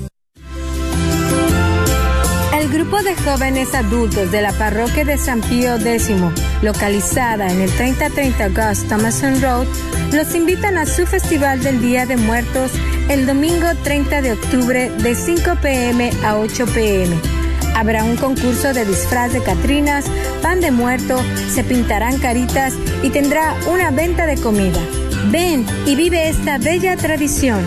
El 2.61 2.69
grupo 2.69 3.01
de 3.01 3.15
jóvenes 3.15 3.73
adultos 3.73 4.29
de 4.31 4.39
la 4.43 4.53
parroquia 4.53 5.03
de 5.03 5.17
San 5.17 5.41
Pío 5.41 5.77
X, 5.77 6.11
localizada 6.61 7.51
en 7.51 7.59
el 7.59 7.71
3030 7.71 8.49
Gus 8.49 8.87
Thomason 8.87 9.41
Road, 9.41 9.65
los 10.13 10.35
invitan 10.35 10.77
a 10.77 10.85
su 10.85 11.07
Festival 11.07 11.63
del 11.63 11.81
Día 11.81 12.05
de 12.05 12.17
Muertos 12.17 12.71
el 13.09 13.25
domingo 13.25 13.65
30 13.81 14.21
de 14.21 14.33
octubre 14.33 14.91
de 14.91 15.15
5 15.15 15.55
pm 15.59 16.11
a 16.23 16.37
8 16.37 16.67
pm. 16.67 17.15
Habrá 17.75 18.03
un 18.03 18.15
concurso 18.15 18.73
de 18.73 18.85
disfraz 18.85 19.33
de 19.33 19.41
Catrinas, 19.41 20.05
pan 20.43 20.61
de 20.61 20.69
muerto, 20.69 21.19
se 21.49 21.63
pintarán 21.63 22.19
caritas 22.19 22.75
y 23.01 23.09
tendrá 23.09 23.55
una 23.71 23.89
venta 23.89 24.27
de 24.27 24.39
comida. 24.39 24.79
Ven 25.31 25.65
y 25.87 25.95
vive 25.95 26.29
esta 26.29 26.59
bella 26.59 26.95
tradición. 26.95 27.65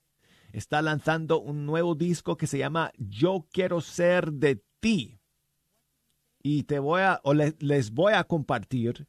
Está 0.51 0.81
lanzando 0.81 1.43
un 1.43 1.67
nuevo 1.67 1.95
disco 1.95 2.39
que 2.39 2.47
se 2.47 2.57
llama 2.57 2.91
Yo 2.97 3.49
quiero 3.53 3.83
ser 3.83 4.33
de 4.33 4.65
ti. 4.81 5.21
Y 6.47 6.65
te 6.65 6.79
voy 6.79 7.01
a, 7.01 7.23
o 7.25 7.33
les 7.33 7.91
voy 7.91 8.13
a 8.13 8.25
compartir 8.25 9.07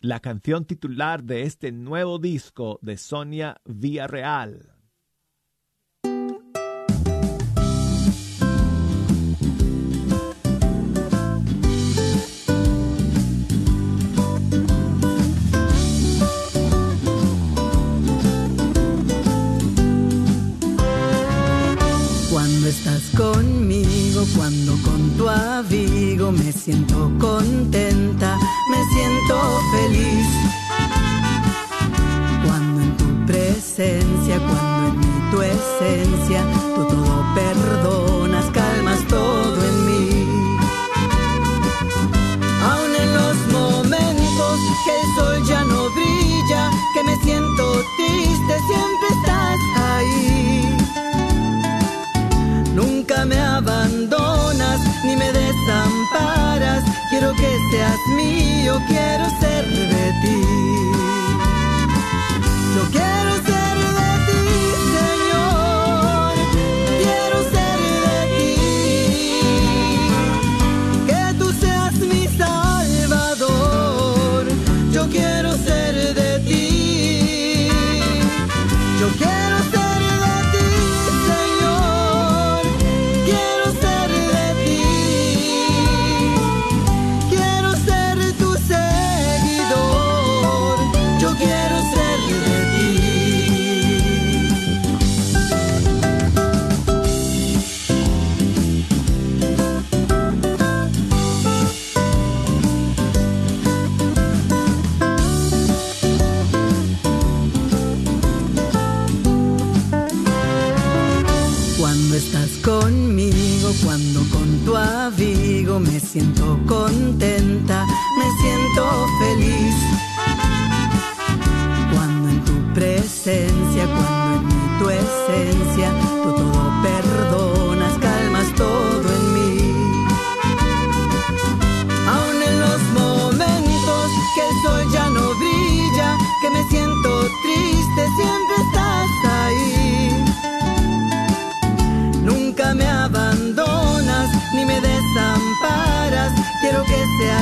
la 0.00 0.20
canción 0.20 0.64
titular 0.64 1.22
de 1.22 1.42
este 1.42 1.70
nuevo 1.70 2.18
disco 2.18 2.78
de 2.80 2.96
Sonia 2.96 3.60
Villarreal. 3.66 4.76
estás 22.66 23.10
conmigo, 23.16 23.85
cuando 24.34 24.72
con 24.82 25.10
tu 25.16 25.28
abrigo 25.28 26.32
me 26.32 26.52
siento 26.52 27.10
contenta, 27.18 28.38
me 28.70 28.84
siento 28.94 29.60
feliz. 29.72 30.26
Cuando 32.46 32.82
en 32.82 32.96
tu 32.96 33.26
presencia, 33.26 34.38
cuando 34.38 34.88
en 34.88 34.98
mi 35.00 35.30
tu 35.30 35.42
esencia, 35.42 36.44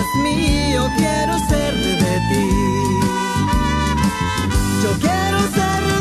seas 0.05 0.15
mío, 0.23 0.91
quiero 0.97 1.39
ser 1.39 1.75
de 1.75 2.21
ti. 2.29 2.51
Yo 4.83 4.93
quiero 5.01 5.41
ser 5.53 5.94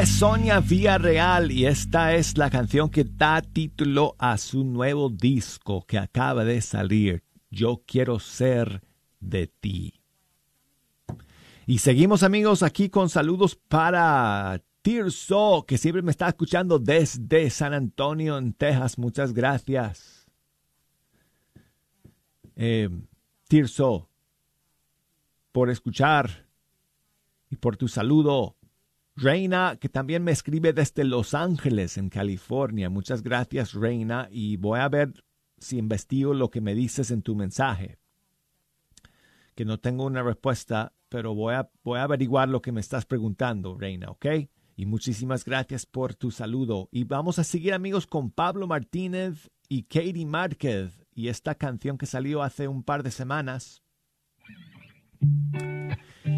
Es 0.00 0.10
Sonia 0.10 0.60
Villarreal 0.60 1.50
y 1.50 1.66
esta 1.66 2.14
es 2.14 2.38
la 2.38 2.50
canción 2.50 2.88
que 2.88 3.02
da 3.02 3.42
título 3.42 4.14
a 4.16 4.38
su 4.38 4.62
nuevo 4.62 5.10
disco 5.10 5.84
que 5.84 5.98
acaba 5.98 6.44
de 6.44 6.60
salir. 6.60 7.24
Yo 7.50 7.82
quiero 7.84 8.20
ser 8.20 8.84
de 9.18 9.48
ti. 9.48 10.00
Y 11.66 11.78
seguimos 11.78 12.22
amigos 12.22 12.62
aquí 12.62 12.90
con 12.90 13.08
saludos 13.08 13.56
para 13.56 14.62
Tirso, 14.82 15.64
que 15.66 15.78
siempre 15.78 16.02
me 16.02 16.12
está 16.12 16.28
escuchando 16.28 16.78
desde 16.78 17.50
San 17.50 17.74
Antonio, 17.74 18.38
en 18.38 18.52
Texas. 18.52 18.98
Muchas 18.98 19.32
gracias. 19.32 20.28
Eh, 22.54 22.88
Tirso, 23.48 24.08
por 25.50 25.70
escuchar 25.70 26.46
y 27.50 27.56
por 27.56 27.76
tu 27.76 27.88
saludo. 27.88 28.57
Reina, 29.20 29.78
que 29.80 29.88
también 29.88 30.22
me 30.22 30.30
escribe 30.30 30.72
desde 30.72 31.02
Los 31.02 31.34
Ángeles, 31.34 31.98
en 31.98 32.08
California. 32.08 32.88
Muchas 32.88 33.24
gracias, 33.24 33.72
Reina, 33.72 34.28
y 34.30 34.58
voy 34.58 34.78
a 34.78 34.88
ver 34.88 35.24
si 35.58 35.76
investigo 35.76 36.34
lo 36.34 36.50
que 36.50 36.60
me 36.60 36.72
dices 36.76 37.10
en 37.10 37.22
tu 37.22 37.34
mensaje. 37.34 37.98
Que 39.56 39.64
no 39.64 39.80
tengo 39.80 40.04
una 40.04 40.22
respuesta, 40.22 40.92
pero 41.08 41.34
voy 41.34 41.54
a, 41.54 41.68
voy 41.82 41.98
a 41.98 42.04
averiguar 42.04 42.48
lo 42.48 42.62
que 42.62 42.70
me 42.70 42.80
estás 42.80 43.06
preguntando, 43.06 43.76
Reina, 43.76 44.08
¿ok? 44.08 44.26
Y 44.76 44.86
muchísimas 44.86 45.44
gracias 45.44 45.84
por 45.84 46.14
tu 46.14 46.30
saludo. 46.30 46.88
Y 46.92 47.02
vamos 47.02 47.40
a 47.40 47.44
seguir, 47.44 47.74
amigos, 47.74 48.06
con 48.06 48.30
Pablo 48.30 48.68
Martínez 48.68 49.50
y 49.68 49.82
Katie 49.82 50.26
Márquez 50.26 51.04
y 51.12 51.26
esta 51.26 51.56
canción 51.56 51.98
que 51.98 52.06
salió 52.06 52.44
hace 52.44 52.68
un 52.68 52.84
par 52.84 53.02
de 53.02 53.10
semanas 53.10 53.82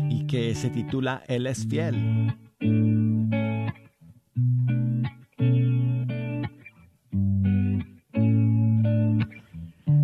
y 0.09 0.27
que 0.27 0.55
se 0.55 0.71
titula 0.71 1.23
Él 1.29 1.47
es 1.47 1.67
fiel. 1.67 2.50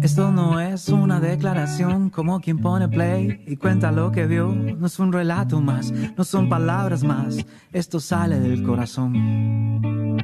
Esto 0.02 0.32
no 0.32 0.58
es 0.60 0.88
una 0.88 1.20
declaración 1.20 2.08
como 2.08 2.40
quien 2.40 2.58
pone 2.58 2.88
play 2.88 3.44
y 3.46 3.56
cuenta 3.56 3.92
lo 3.92 4.10
que 4.10 4.26
vio. 4.26 4.54
No 4.54 4.86
es 4.86 4.98
un 4.98 5.12
relato 5.12 5.60
más, 5.60 5.92
no 5.92 6.24
son 6.24 6.48
palabras 6.48 7.04
más. 7.04 7.44
Esto 7.72 8.00
sale 8.00 8.40
del 8.40 8.62
corazón. 8.62 10.16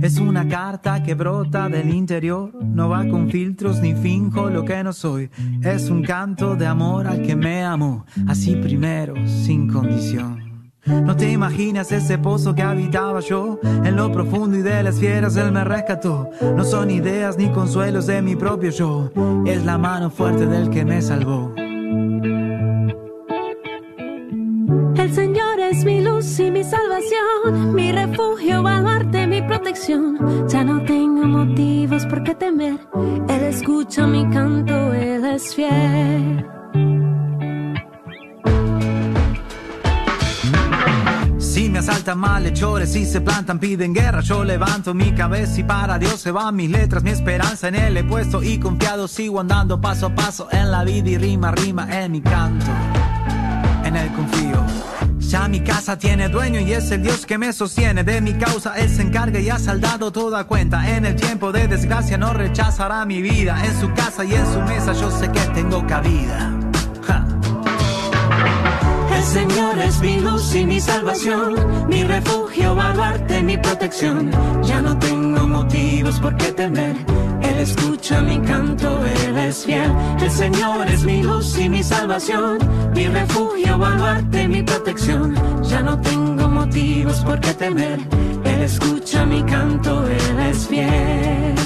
Es 0.00 0.18
una 0.18 0.48
carta 0.48 1.02
que 1.02 1.14
brota 1.14 1.68
del 1.68 1.92
interior, 1.92 2.54
no 2.64 2.88
va 2.88 3.06
con 3.06 3.28
filtros 3.28 3.80
ni 3.80 3.94
finjo 3.94 4.48
lo 4.48 4.64
que 4.64 4.82
no 4.82 4.94
soy. 4.94 5.28
Es 5.62 5.90
un 5.90 6.02
canto 6.02 6.56
de 6.56 6.66
amor 6.66 7.06
al 7.06 7.20
que 7.20 7.36
me 7.36 7.62
amo, 7.62 8.06
así 8.26 8.56
primero, 8.56 9.14
sin 9.26 9.68
condición. 9.68 10.41
No 10.84 11.16
te 11.16 11.30
imaginas 11.30 11.92
ese 11.92 12.18
pozo 12.18 12.54
que 12.54 12.62
habitaba 12.62 13.20
yo, 13.20 13.60
en 13.62 13.94
lo 13.94 14.10
profundo 14.10 14.58
y 14.58 14.62
de 14.62 14.82
las 14.82 14.98
fieras 14.98 15.36
él 15.36 15.52
me 15.52 15.62
rescató. 15.62 16.28
No 16.56 16.64
son 16.64 16.90
ideas 16.90 17.38
ni 17.38 17.50
consuelos 17.50 18.06
de 18.06 18.20
mi 18.20 18.34
propio 18.34 18.70
yo, 18.70 19.10
es 19.46 19.64
la 19.64 19.78
mano 19.78 20.10
fuerte 20.10 20.46
del 20.46 20.70
que 20.70 20.84
me 20.84 21.00
salvó. 21.00 21.52
El 24.96 25.14
Señor 25.14 25.60
es 25.60 25.84
mi 25.84 26.00
luz 26.00 26.40
y 26.40 26.50
mi 26.50 26.64
salvación, 26.64 27.74
mi 27.74 27.92
refugio, 27.92 28.62
baluarte, 28.62 29.26
mi 29.28 29.40
protección. 29.42 30.48
Ya 30.48 30.64
no 30.64 30.82
tengo 30.84 31.24
motivos 31.24 32.06
por 32.06 32.24
qué 32.24 32.34
temer. 32.34 32.80
Él 33.28 33.42
escucha 33.44 34.06
mi 34.06 34.28
canto, 34.30 34.92
Él 34.92 35.24
es 35.26 35.54
fiel. 35.54 36.44
Asaltan 41.82 42.18
malhechores 42.18 42.94
y 42.94 43.04
se 43.04 43.20
plantan, 43.20 43.58
piden 43.58 43.92
guerra, 43.92 44.20
yo 44.20 44.44
levanto 44.44 44.94
mi 44.94 45.12
cabeza 45.12 45.58
y 45.58 45.64
para 45.64 45.98
Dios 45.98 46.20
se 46.20 46.30
van 46.30 46.54
mis 46.54 46.70
letras, 46.70 47.02
mi 47.02 47.10
esperanza 47.10 47.66
en 47.66 47.74
él 47.74 47.96
he 47.96 48.04
puesto 48.04 48.40
y 48.40 48.58
confiado 48.58 49.08
sigo 49.08 49.40
andando 49.40 49.80
paso 49.80 50.06
a 50.06 50.14
paso 50.14 50.46
en 50.52 50.70
la 50.70 50.84
vida 50.84 51.10
y 51.10 51.18
rima, 51.18 51.50
rima 51.50 51.88
en 51.90 52.12
mi 52.12 52.20
canto, 52.20 52.66
en 53.84 53.96
él 53.96 54.12
confío. 54.12 54.64
Ya 55.18 55.48
mi 55.48 55.60
casa 55.60 55.98
tiene 55.98 56.28
dueño 56.28 56.60
y 56.60 56.72
es 56.72 56.88
el 56.92 57.02
Dios 57.02 57.26
que 57.26 57.38
me 57.38 57.52
sostiene. 57.52 58.04
De 58.04 58.20
mi 58.20 58.34
causa 58.34 58.74
Él 58.76 58.90
se 58.90 59.00
encarga 59.00 59.40
y 59.40 59.48
ha 59.48 59.58
saldado 59.58 60.12
toda 60.12 60.44
cuenta. 60.44 60.94
En 60.94 61.06
el 61.06 61.16
tiempo 61.16 61.52
de 61.52 61.68
desgracia 61.68 62.18
no 62.18 62.34
rechazará 62.34 63.06
mi 63.06 63.22
vida. 63.22 63.56
En 63.64 63.80
su 63.80 63.90
casa 63.94 64.26
y 64.26 64.34
en 64.34 64.44
su 64.44 64.60
mesa 64.60 64.92
yo 64.92 65.10
sé 65.10 65.32
que 65.32 65.40
tengo 65.54 65.86
cabida. 65.86 66.52
Ja. 67.06 67.26
El 69.22 69.28
Señor 69.28 69.78
es 69.78 70.00
mi 70.00 70.18
luz 70.18 70.52
y 70.56 70.66
mi 70.66 70.80
salvación, 70.80 71.86
mi 71.88 72.02
refugio, 72.02 72.74
baluarte, 72.74 73.40
mi 73.40 73.56
protección. 73.56 74.32
Ya 74.64 74.82
no 74.82 74.98
tengo 74.98 75.46
motivos 75.46 76.18
por 76.18 76.36
qué 76.36 76.50
temer. 76.50 76.96
Él 77.40 77.58
escucha 77.58 78.20
mi 78.20 78.40
canto, 78.40 79.00
Él 79.24 79.38
es 79.38 79.64
fiel. 79.64 79.92
El 80.20 80.30
Señor 80.30 80.88
es 80.88 81.04
mi 81.04 81.22
luz 81.22 81.56
y 81.56 81.68
mi 81.68 81.84
salvación, 81.84 82.58
mi 82.96 83.06
refugio, 83.06 83.78
baluarte, 83.78 84.48
mi 84.48 84.64
protección. 84.64 85.36
Ya 85.62 85.82
no 85.82 86.00
tengo 86.00 86.48
motivos 86.48 87.20
por 87.20 87.38
qué 87.38 87.54
temer. 87.54 88.00
Él 88.44 88.62
escucha 88.62 89.24
mi 89.24 89.44
canto, 89.44 90.04
Él 90.04 90.40
es 90.50 90.66
fiel. 90.66 91.61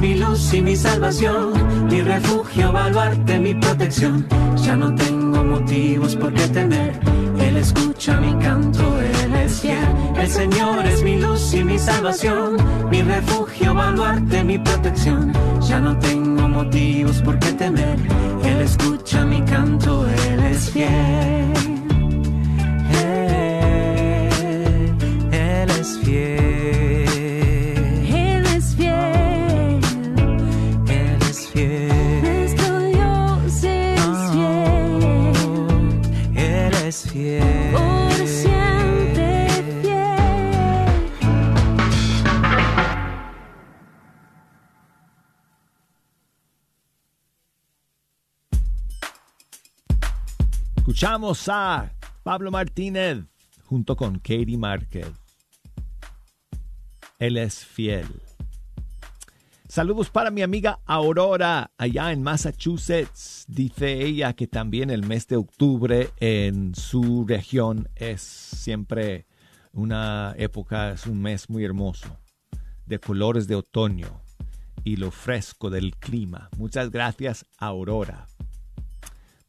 Mi 0.00 0.14
luz 0.14 0.52
y 0.52 0.60
mi 0.60 0.76
salvación, 0.76 1.86
mi 1.88 2.00
refugio, 2.02 2.72
baluarte, 2.72 3.38
mi 3.38 3.54
protección. 3.54 4.26
Ya 4.56 4.76
no 4.76 4.94
tengo 4.94 5.42
motivos 5.42 6.16
por 6.16 6.32
qué 6.32 6.46
temer. 6.48 6.98
Él 7.38 7.56
escucha 7.56 8.20
mi 8.20 8.34
canto, 8.42 8.82
Él 9.00 9.25
El 9.46 10.28
Señor 10.28 10.84
es 10.86 11.04
mi 11.04 11.20
luz 11.20 11.54
y 11.54 11.62
mi 11.62 11.78
salvación, 11.78 12.56
mi 12.90 13.00
refugio, 13.02 13.74
baluarte, 13.74 14.42
mi 14.42 14.58
protección. 14.58 15.32
Ya 15.60 15.78
no 15.78 15.96
tengo 16.00 16.48
motivos 16.48 17.22
por 17.22 17.38
qué 17.38 17.52
temer. 17.52 17.96
Él 18.42 18.60
escucha 18.62 19.24
mi 19.24 19.40
canto, 19.42 20.04
Él 20.08 20.40
es 20.46 20.70
fiel. 20.70 21.85
Escuchamos 50.96 51.46
a 51.50 51.92
Pablo 52.22 52.50
Martínez 52.50 53.22
junto 53.66 53.96
con 53.96 54.18
Katie 54.18 54.56
Márquez. 54.56 55.06
Él 57.18 57.36
es 57.36 57.66
fiel. 57.66 58.06
Saludos 59.68 60.08
para 60.08 60.30
mi 60.30 60.40
amiga 60.40 60.78
Aurora, 60.86 61.70
allá 61.76 62.12
en 62.12 62.22
Massachusetts. 62.22 63.44
Dice 63.46 64.06
ella 64.06 64.32
que 64.32 64.46
también 64.46 64.88
el 64.88 65.06
mes 65.06 65.28
de 65.28 65.36
octubre 65.36 66.08
en 66.18 66.74
su 66.74 67.26
región 67.28 67.90
es 67.94 68.22
siempre 68.22 69.26
una 69.74 70.34
época, 70.38 70.92
es 70.92 71.06
un 71.06 71.20
mes 71.20 71.50
muy 71.50 71.62
hermoso, 71.62 72.08
de 72.86 72.98
colores 73.00 73.46
de 73.46 73.56
otoño 73.56 74.22
y 74.82 74.96
lo 74.96 75.10
fresco 75.10 75.68
del 75.68 75.94
clima. 75.94 76.48
Muchas 76.56 76.90
gracias, 76.90 77.44
Aurora 77.58 78.28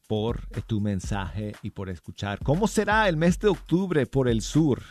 por 0.07 0.47
tu 0.65 0.81
mensaje 0.81 1.53
y 1.61 1.69
por 1.71 1.89
escuchar. 1.89 2.39
¿Cómo 2.43 2.67
será 2.67 3.09
el 3.09 3.17
mes 3.17 3.39
de 3.39 3.49
octubre 3.49 4.05
por 4.05 4.27
el 4.27 4.41
sur? 4.41 4.81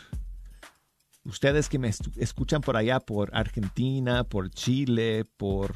Ustedes 1.25 1.69
que 1.69 1.81
me 1.81 1.89
escuchan 1.89 2.61
por 2.61 2.77
allá, 2.77 3.01
por 3.01 3.35
Argentina, 3.35 4.23
por 4.25 4.51
Chile, 4.51 5.25
por 5.37 5.75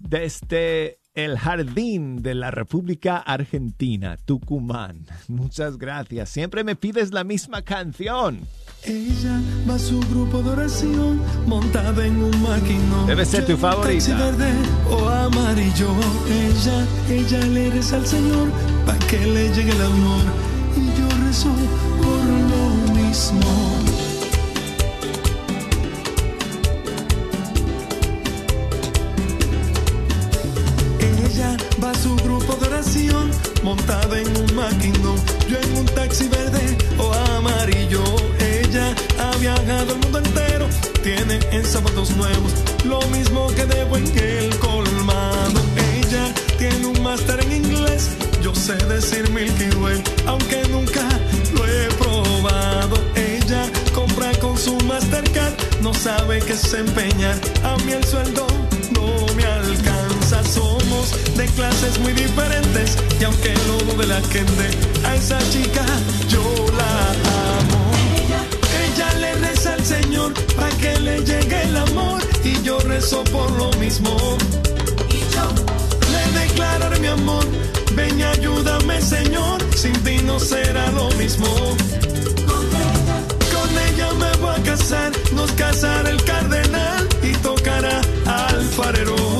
Desde 0.00 0.98
el 1.14 1.38
jardín 1.38 2.22
de 2.22 2.34
la 2.34 2.50
República 2.50 3.18
Argentina, 3.18 4.16
Tucumán. 4.24 5.06
Muchas 5.28 5.76
gracias. 5.76 6.30
Siempre 6.30 6.64
me 6.64 6.76
pides 6.76 7.12
la 7.12 7.24
misma 7.24 7.62
canción. 7.62 8.40
Ella 8.84 9.40
va 9.68 9.74
a 9.74 9.78
su 9.78 10.00
grupo 10.00 10.42
de 10.42 10.50
oración 10.50 11.20
montada 11.46 12.06
en 12.06 12.22
un 12.22 12.42
maquinón. 12.42 13.06
Debe 13.06 13.26
ser 13.26 13.44
tu 13.44 13.56
favorita. 13.56 14.16
verde 14.16 14.52
o 14.90 15.08
amarillo. 15.08 15.88
Ella, 16.28 16.86
ella 17.10 17.46
le 17.46 17.70
reza 17.70 17.96
al 17.96 18.06
Señor 18.06 18.48
para 18.86 18.98
que 19.00 19.18
le 19.18 19.52
llegue 19.54 19.70
el 19.72 19.82
amor. 19.82 20.24
Y 20.76 20.86
yo 20.98 21.26
rezo 21.26 21.52
por 22.00 22.24
lo 22.24 22.94
mismo. 22.94 23.79
Va 31.82 31.94
su 31.94 32.14
grupo 32.16 32.54
de 32.56 32.68
oración 32.68 33.30
montada 33.62 34.18
en 34.18 34.28
un 34.36 34.54
maquinón. 34.54 35.16
Yo 35.48 35.58
en 35.58 35.78
un 35.78 35.86
taxi 35.86 36.28
verde 36.28 36.76
o 36.98 37.12
amarillo. 37.36 38.02
Ella 38.38 38.94
ha 39.18 39.36
viajado 39.38 39.94
el 39.94 39.98
mundo 40.00 40.18
entero. 40.18 40.66
Tiene 41.02 41.38
en 41.52 41.64
zapatos 41.64 42.10
nuevos 42.16 42.52
lo 42.84 43.00
mismo 43.08 43.48
que 43.48 43.64
debo 43.66 43.96
en 43.96 44.06
el 44.18 44.58
colmado. 44.58 45.60
Ella 45.96 46.32
tiene 46.58 46.86
un 46.86 47.02
máster 47.02 47.40
en 47.40 47.52
inglés. 47.52 48.10
Yo 48.42 48.54
sé 48.54 48.74
decir 48.86 49.28
Milky 49.30 49.76
Way, 49.76 50.02
aunque 50.26 50.62
nunca 50.68 51.06
lo 51.54 51.66
he 51.66 51.88
probado. 51.98 52.96
Ella 53.14 53.62
compra 53.94 54.32
con 54.38 54.56
su 54.56 54.76
Mastercard, 54.86 55.54
no 55.82 55.92
sabe 55.94 56.40
que 56.40 56.54
se 56.54 56.78
empeñar. 56.80 57.38
A 57.64 57.76
mí 57.84 57.92
el 57.92 58.04
sueldo 58.04 58.49
de 61.40 61.46
clases 61.52 61.98
muy 62.00 62.12
diferentes 62.12 62.98
y 63.18 63.24
aunque 63.24 63.54
lo 63.66 63.78
dude 63.86 64.06
la 64.06 64.20
gente, 64.28 64.66
a 65.06 65.14
esa 65.14 65.38
chica 65.50 65.84
yo 66.28 66.42
la 66.76 66.90
amo. 67.60 67.92
Ella 68.84 69.08
le 69.14 69.34
reza 69.36 69.72
al 69.72 69.84
Señor 69.84 70.34
para 70.54 70.68
que 70.76 71.00
le 71.00 71.24
llegue 71.24 71.62
el 71.62 71.76
amor 71.78 72.20
y 72.44 72.60
yo 72.62 72.78
rezo 72.80 73.24
por 73.24 73.50
lo 73.52 73.72
mismo. 73.78 74.10
Y 75.08 75.20
yo 75.34 75.46
le 76.12 76.40
declararé 76.40 76.98
mi 77.00 77.06
amor. 77.06 77.46
Ven 77.94 78.18
y 78.18 78.22
ayúdame, 78.22 79.00
Señor. 79.00 79.62
Sin 79.74 79.94
ti 80.04 80.18
no 80.22 80.38
será 80.38 80.90
lo 80.92 81.08
mismo. 81.12 81.46
Con 83.54 83.70
ella 83.88 84.12
me 84.12 84.30
voy 84.42 84.54
a 84.56 84.62
casar, 84.62 85.10
nos 85.34 85.50
casará 85.52 86.10
el 86.10 86.22
cardenal 86.22 87.08
y 87.22 87.32
tocará 87.38 88.02
alfareros. 88.26 89.20
Con 89.20 89.39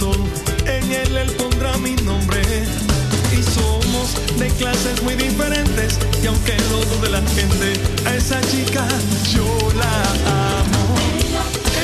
corazón. 0.00 0.24
En 0.66 0.92
él 0.92 1.16
él 1.16 1.30
pondrá 1.32 1.76
mi 1.78 1.94
nombre. 1.96 2.40
Y 3.32 3.42
somos 3.42 4.38
de 4.38 4.48
clases 4.58 5.02
muy 5.02 5.14
diferentes 5.14 5.98
y 6.22 6.26
aunque 6.26 6.56
lo 6.70 6.78
dude 6.86 7.10
la 7.10 7.22
gente, 7.28 7.72
a 8.06 8.16
esa 8.16 8.40
chica 8.40 8.86
yo 9.32 9.46
la 9.76 10.02
amo. 10.58 10.96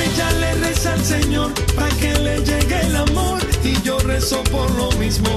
Ella 0.03 0.31
le 0.39 0.53
reza 0.55 0.93
al 0.93 1.05
Señor 1.05 1.53
para 1.75 1.89
que 1.97 2.13
le 2.19 2.39
llegue 2.43 2.81
el 2.81 2.95
amor 2.95 3.39
y 3.63 3.81
yo 3.81 3.97
rezo 3.99 4.43
por 4.45 4.69
lo 4.71 4.91
mismo. 4.93 5.29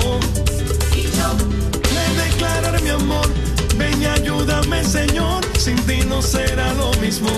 Y 0.97 1.03
yo 1.03 1.31
le 1.95 2.22
declararé 2.24 2.81
mi 2.81 2.91
amor. 2.91 3.28
Ven 3.76 4.03
y 4.03 4.07
ayúdame, 4.07 4.85
Señor. 4.85 5.45
Sin 5.59 5.76
ti 5.87 6.01
no 6.09 6.20
será 6.20 6.72
lo 6.74 6.93
mismo. 6.95 7.31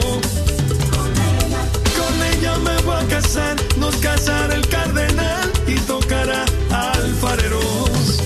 Ella 2.43 2.59
me 2.59 2.82
voy 2.82 2.97
a 2.97 3.07
casar, 3.07 3.57
nos 3.78 3.95
casará 3.99 4.57
el 4.57 4.66
cardenal 4.66 5.53
y 5.64 5.76
tocará 5.86 6.45
alfareros. 6.70 8.20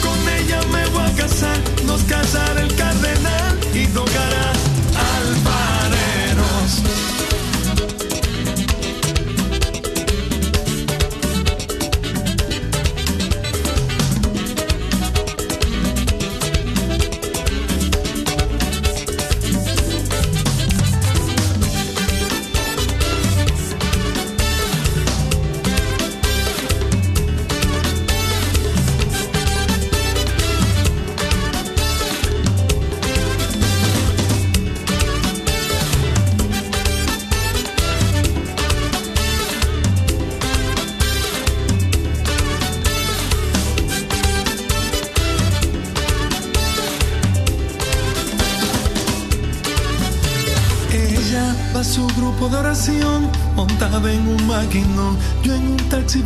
Con 0.00 0.28
ella 0.38 0.60
me 0.70 0.86
voy 0.90 1.02
a 1.02 1.16
casar, 1.16 1.58
nos 1.86 2.04
casará 2.04 2.62
el 2.62 2.69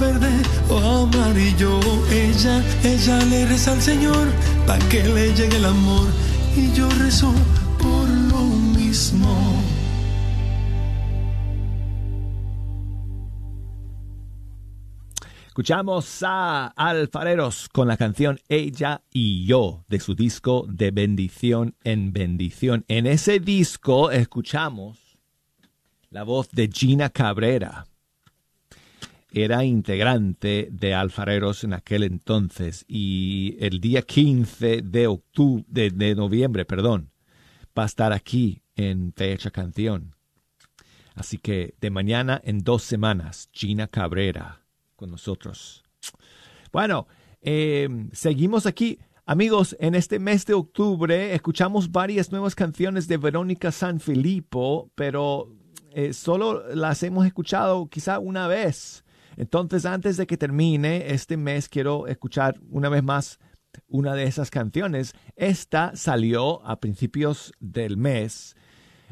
verde 0.05 0.33
o 0.69 0.77
amarillo. 0.79 1.81
Ella, 2.11 2.63
ella 2.83 3.19
le 3.25 3.47
reza 3.47 3.73
al 3.73 3.83
Señor 3.83 4.27
para 4.67 4.85
que 4.89 5.03
le 5.03 5.35
llegue 5.35 5.57
el 5.57 5.65
amor. 5.65 6.09
Y 6.57 6.73
yo 6.73 6.89
rezo 6.91 7.33
por 7.79 8.09
lo 8.09 8.43
mismo. 8.79 9.35
Escuchamos 15.47 16.25
a 16.27 16.67
Alfareros 16.75 17.69
con 17.69 17.87
la 17.87 17.97
canción 17.97 18.41
Ella 18.49 19.03
y 19.13 19.47
yo 19.47 19.85
de 19.87 20.01
su 20.01 20.17
disco 20.17 20.67
De 20.69 20.91
bendición 20.91 21.77
en 21.85 22.13
bendición. 22.13 22.85
En 22.89 23.07
ese 23.07 23.39
disco 23.39 24.11
escuchamos 24.11 24.99
la 26.11 26.25
voz 26.25 26.49
de 26.51 26.69
Gina 26.69 27.09
Cabrera. 27.09 27.87
Era 29.37 29.65
integrante 29.65 30.69
de 30.71 30.95
Alfareros 30.95 31.65
en 31.65 31.73
aquel 31.73 32.05
entonces 32.05 32.85
y 32.87 33.57
el 33.59 33.81
día 33.81 34.03
15 34.03 34.83
de 34.83 35.21
de 35.67 36.15
noviembre, 36.15 36.65
perdón, 36.65 37.11
va 37.77 37.83
a 37.83 37.87
estar 37.87 38.13
aquí 38.13 38.63
en 38.77 39.13
Fecha 39.13 39.51
Canción. 39.51 40.15
Así 41.17 41.39
que 41.39 41.75
de 41.81 41.91
mañana 41.91 42.41
en 42.45 42.61
dos 42.61 42.85
semanas, 42.85 43.49
Gina 43.53 43.89
Cabrera 43.89 44.61
con 44.95 45.11
nosotros. 45.11 45.83
Bueno, 46.71 47.09
eh, 47.43 47.89
seguimos 48.13 48.67
aquí. 48.67 49.01
Amigos, 49.27 49.77
en 49.81 49.97
este 49.97 50.21
mes 50.21 50.47
de 50.47 50.55
octubre 50.55 51.35
escuchamos 51.35 51.91
varias 51.91 52.31
nuevas 52.31 52.55
canciones 52.55 53.09
de 53.09 53.17
Verónica 53.17 53.73
Sanfilippo, 53.73 54.93
pero 54.95 55.51
eh, 55.93 56.13
solo 56.13 56.73
las 56.73 57.03
hemos 57.03 57.27
escuchado 57.27 57.89
quizá 57.89 58.21
una 58.21 58.47
vez. 58.47 59.05
Entonces, 59.37 59.87
antes 59.87 60.17
de 60.17 60.27
que 60.27 60.37
termine 60.37 61.13
este 61.13 61.37
mes, 61.37 61.69
quiero 61.69 62.07
escuchar 62.07 62.61
una 62.71 62.89
vez 62.89 63.03
más 63.03 63.39
una 63.89 64.15
de 64.15 64.25
esas 64.25 64.51
canciones. 64.51 65.15
Esta 65.37 65.97
salió 65.97 66.65
a 66.65 66.81
principios 66.81 67.53
del 67.61 67.97
mes 67.97 68.57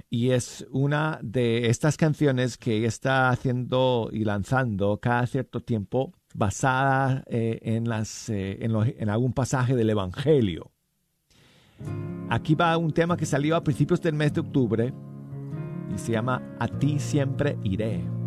y 0.08 0.30
es 0.30 0.66
una 0.70 1.18
de 1.22 1.68
estas 1.68 1.96
canciones 1.96 2.56
que 2.56 2.84
está 2.84 3.30
haciendo 3.30 4.10
y 4.12 4.24
lanzando 4.24 4.98
cada 5.00 5.26
cierto 5.26 5.60
tiempo 5.60 6.12
basada 6.34 7.24
eh, 7.26 7.58
en, 7.62 7.88
las, 7.88 8.28
eh, 8.28 8.58
en 8.62 9.08
algún 9.08 9.32
pasaje 9.32 9.74
del 9.74 9.90
Evangelio. 9.90 10.70
Aquí 12.30 12.54
va 12.54 12.76
un 12.76 12.92
tema 12.92 13.16
que 13.16 13.26
salió 13.26 13.56
a 13.56 13.64
principios 13.64 14.00
del 14.00 14.14
mes 14.14 14.32
de 14.32 14.40
octubre 14.40 14.94
y 15.94 15.98
se 15.98 16.12
llama 16.12 16.56
A 16.58 16.68
ti 16.68 16.98
siempre 16.98 17.58
iré. 17.62 18.21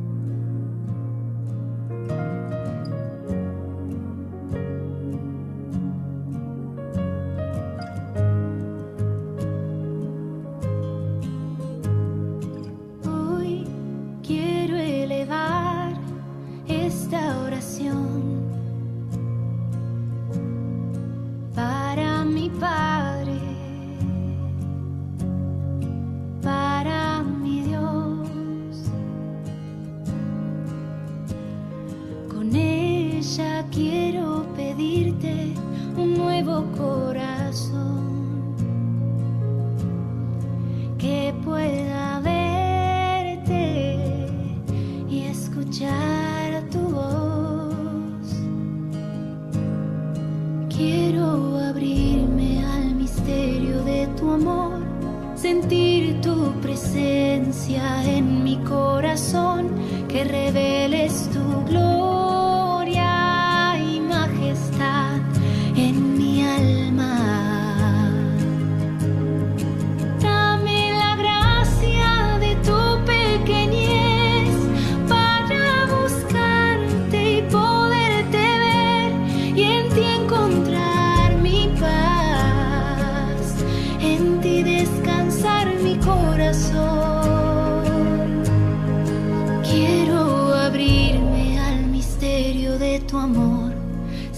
Que 60.16 60.24
reveles 60.24 61.28
tu 61.34 61.44
gloria 61.68 61.95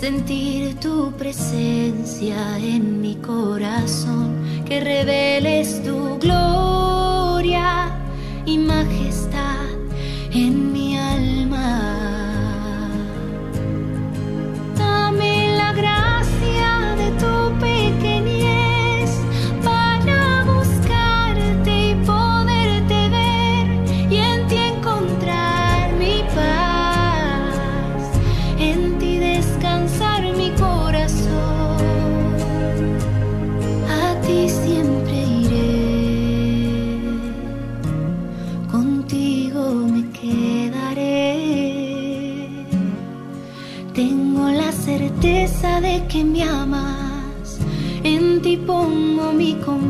sentir 0.07 0.79
tu 0.79 1.11
presencia 1.17 2.57
en 2.59 3.01
mi 3.01 3.15
corazón, 3.15 4.63
que 4.65 4.79
reveles 4.79 5.83
tu 5.83 6.17
gloria 6.17 6.46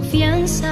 confianza. 0.08 0.72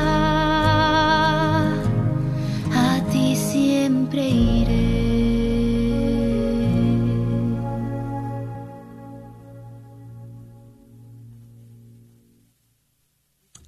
A 2.71 3.01
ti 3.11 3.35
siempre 3.35 4.29
iré. 4.29 4.85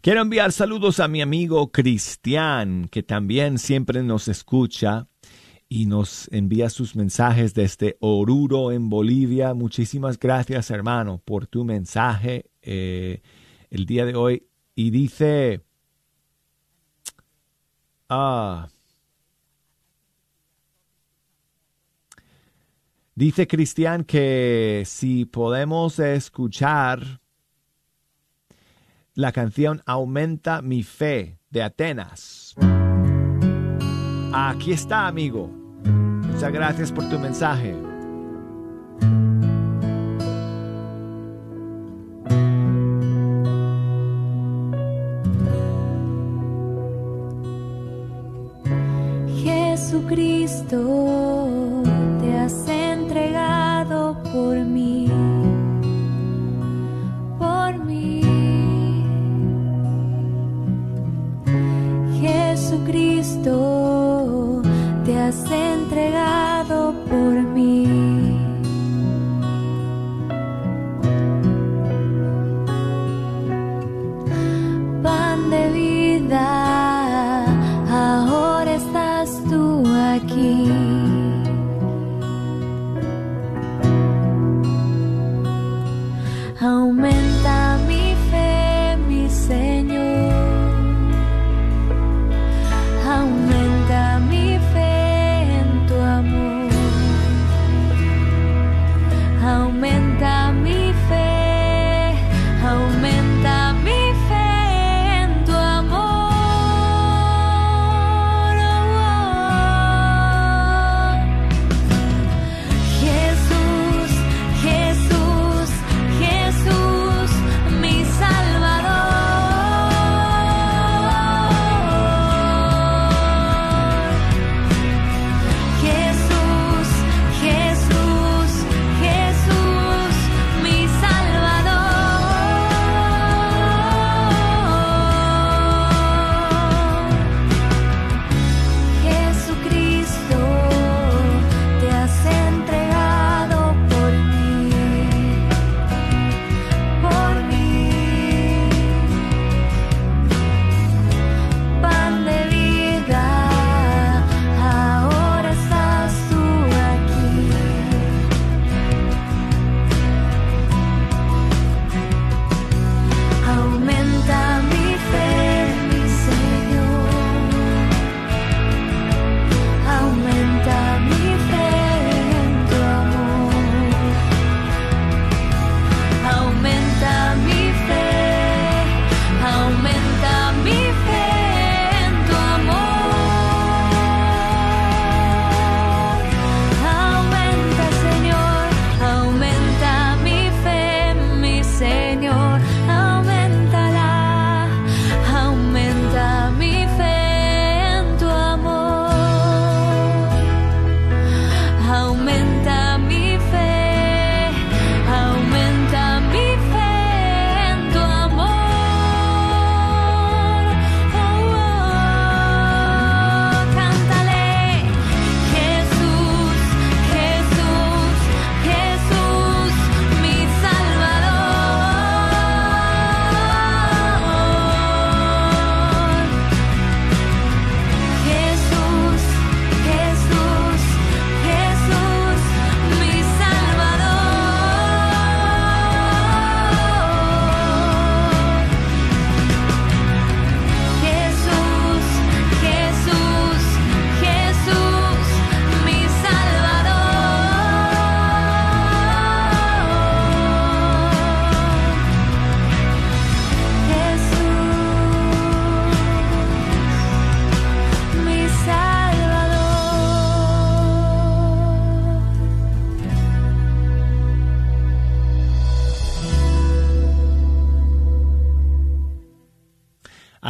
Quiero 0.02 0.22
enviar 0.22 0.54
saludos 0.54 1.02
a 1.02 1.10
mi 1.10 1.22
amigo 1.22 1.70
Cristian, 1.74 2.88
que 2.90 3.04
también 3.04 3.58
siempre 3.58 4.04
nos 4.04 4.30
escucha 4.30 5.10
y 5.68 5.86
nos 5.86 6.30
envía 6.32 6.70
sus 6.70 6.96
mensajes 6.96 7.54
desde 7.54 7.98
Oruro, 8.00 8.72
en 8.72 8.90
Bolivia. 8.90 9.54
Muchísimas 9.54 10.18
gracias, 10.18 10.72
hermano, 10.72 11.22
por 11.26 11.48
tu 11.48 11.66
mensaje 11.66 12.46
eh, 12.62 13.22
el 13.70 13.86
día 13.86 14.06
de 14.06 14.16
hoy. 14.16 14.48
Y 14.80 14.92
dice, 14.92 15.66
ah, 18.10 18.68
dice 23.16 23.48
Cristian 23.48 24.04
que 24.04 24.84
si 24.86 25.26
podemos 25.26 25.98
escuchar 25.98 27.22
la 29.16 29.32
canción 29.32 29.82
Aumenta 29.88 30.62
mi 30.62 30.84
fe 30.84 31.40
de 31.50 31.64
Atenas. 31.64 32.54
Aquí 34.32 34.74
está, 34.74 35.08
amigo. 35.08 35.48
Muchas 36.22 36.54
gracias 36.54 36.92
por 36.92 37.10
tu 37.10 37.18
mensaje. 37.18 37.87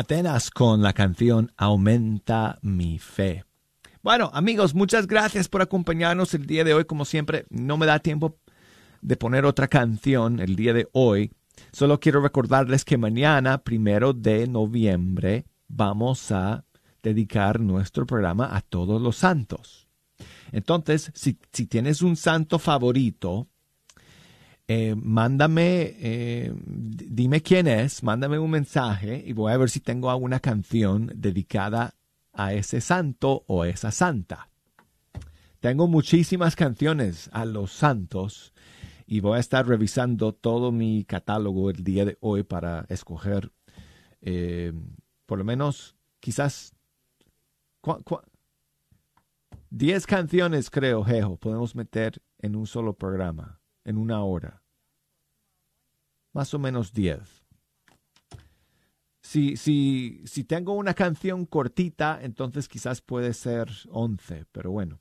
Atenas 0.07 0.51
con 0.51 0.81
la 0.81 0.93
canción 0.93 1.51
Aumenta 1.57 2.59
mi 2.61 2.97
fe. 2.97 3.43
Bueno, 4.01 4.31
amigos, 4.33 4.73
muchas 4.73 5.05
gracias 5.05 5.49
por 5.49 5.61
acompañarnos 5.61 6.33
el 6.33 6.45
día 6.45 6.63
de 6.63 6.73
hoy. 6.73 6.85
Como 6.85 7.03
siempre, 7.03 7.45
no 7.49 7.75
me 7.75 7.87
da 7.87 7.99
tiempo 7.99 8.37
de 9.01 9.17
poner 9.17 9.43
otra 9.43 9.67
canción 9.67 10.39
el 10.39 10.55
día 10.55 10.71
de 10.71 10.87
hoy. 10.93 11.33
Solo 11.73 11.99
quiero 11.99 12.21
recordarles 12.21 12.85
que 12.85 12.97
mañana, 12.97 13.57
primero 13.57 14.13
de 14.13 14.47
noviembre, 14.47 15.43
vamos 15.67 16.31
a 16.31 16.63
dedicar 17.03 17.59
nuestro 17.59 18.05
programa 18.05 18.55
a 18.55 18.61
todos 18.61 19.01
los 19.01 19.17
santos. 19.17 19.89
Entonces, 20.53 21.11
si, 21.15 21.37
si 21.51 21.65
tienes 21.65 22.01
un 22.01 22.15
santo 22.15 22.59
favorito, 22.59 23.49
eh, 24.69 24.95
mándame, 24.95 25.95
eh, 25.97 26.53
dime 26.65 27.41
quién 27.41 27.67
es, 27.67 28.03
mándame 28.03 28.37
un 28.37 28.51
mensaje 28.51 29.23
y 29.25 29.31
voy 29.31 29.53
a 29.53 29.57
ver 29.57 29.69
si 29.69 29.79
tengo 29.79 30.09
alguna 30.09 30.41
canción 30.41 31.09
dedicada 31.15 31.93
a 32.33 32.53
ese 32.53 32.81
santo 32.81 33.45
o 33.47 33.63
esa 33.63 33.91
santa. 33.91 34.49
Tengo 35.61 35.87
muchísimas 35.87 36.55
canciones 36.57 37.29
a 37.31 37.45
los 37.45 37.71
santos 37.71 38.53
y 39.05 39.21
voy 39.21 39.37
a 39.37 39.39
estar 39.39 39.65
revisando 39.65 40.33
todo 40.33 40.73
mi 40.73 41.05
catálogo 41.05 41.69
el 41.69 41.83
día 41.85 42.03
de 42.03 42.17
hoy 42.19 42.43
para 42.43 42.85
escoger 42.89 43.51
eh, 44.21 44.73
por 45.25 45.37
lo 45.37 45.45
menos 45.45 45.95
quizás 46.19 46.73
10 49.69 50.05
canciones 50.05 50.69
creo, 50.69 51.05
Jejo, 51.05 51.37
podemos 51.37 51.73
meter 51.73 52.21
en 52.39 52.57
un 52.57 52.67
solo 52.67 52.93
programa 52.93 53.61
en 53.87 53.97
una 53.97 54.23
hora. 54.23 54.61
Más 56.33 56.53
o 56.53 56.59
menos 56.59 56.93
10. 56.93 57.19
Si, 59.21 59.57
si, 59.57 60.21
si 60.25 60.43
tengo 60.43 60.73
una 60.73 60.93
canción 60.93 61.45
cortita, 61.45 62.19
entonces 62.21 62.67
quizás 62.67 63.01
puede 63.01 63.33
ser 63.33 63.69
11, 63.89 64.45
pero 64.51 64.71
bueno. 64.71 64.99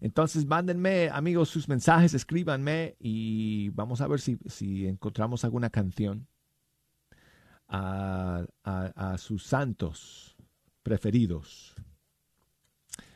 Entonces, 0.00 0.46
mándenme, 0.46 1.08
amigos, 1.10 1.48
sus 1.50 1.68
mensajes, 1.68 2.12
escríbanme 2.14 2.96
y 2.98 3.68
vamos 3.70 4.00
a 4.00 4.08
ver 4.08 4.20
si, 4.20 4.38
si 4.46 4.86
encontramos 4.86 5.44
alguna 5.44 5.70
canción 5.70 6.26
a, 7.68 8.44
a 8.64 9.18
sus 9.18 9.44
santos 9.44 10.36
preferidos. 10.82 11.74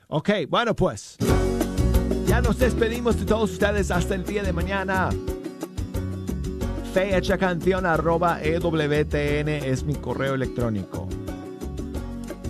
Ok, 0.08 0.30
bueno 0.48 0.74
pues. 0.74 1.18
Nos 2.42 2.58
despedimos 2.58 3.18
de 3.18 3.26
todos 3.26 3.50
ustedes 3.52 3.90
hasta 3.90 4.14
el 4.14 4.24
día 4.24 4.42
de 4.42 4.52
mañana. 4.52 5.10
Fecha 6.94 7.36
canción 7.36 7.84
arroba 7.84 8.40
EWTN 8.42 9.48
es 9.48 9.84
mi 9.84 9.94
correo 9.94 10.34
electrónico. 10.34 11.08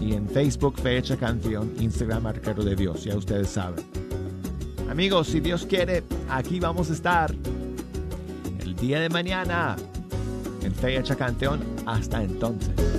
Y 0.01 0.13
en 0.13 0.29
Facebook 0.29 0.79
Fecha 0.81 1.17
Canción, 1.17 1.73
Instagram 1.81 2.27
Arquero 2.27 2.63
de 2.63 2.77
Dios, 2.77 3.05
ya 3.05 3.17
ustedes 3.17 3.49
saben. 3.49 3.85
Amigos, 4.91 5.29
si 5.29 5.41
Dios 5.41 5.67
quiere, 5.67 6.05
aquí 6.31 6.61
vamos 6.61 6.91
a 6.91 6.93
estar 6.93 7.35
el 8.61 8.77
día 8.77 9.01
de 9.01 9.09
mañana 9.09 9.75
en 10.63 10.75
Fecha 10.75 11.17
Canción. 11.17 11.61
Hasta 11.87 12.23
entonces. 12.23 12.98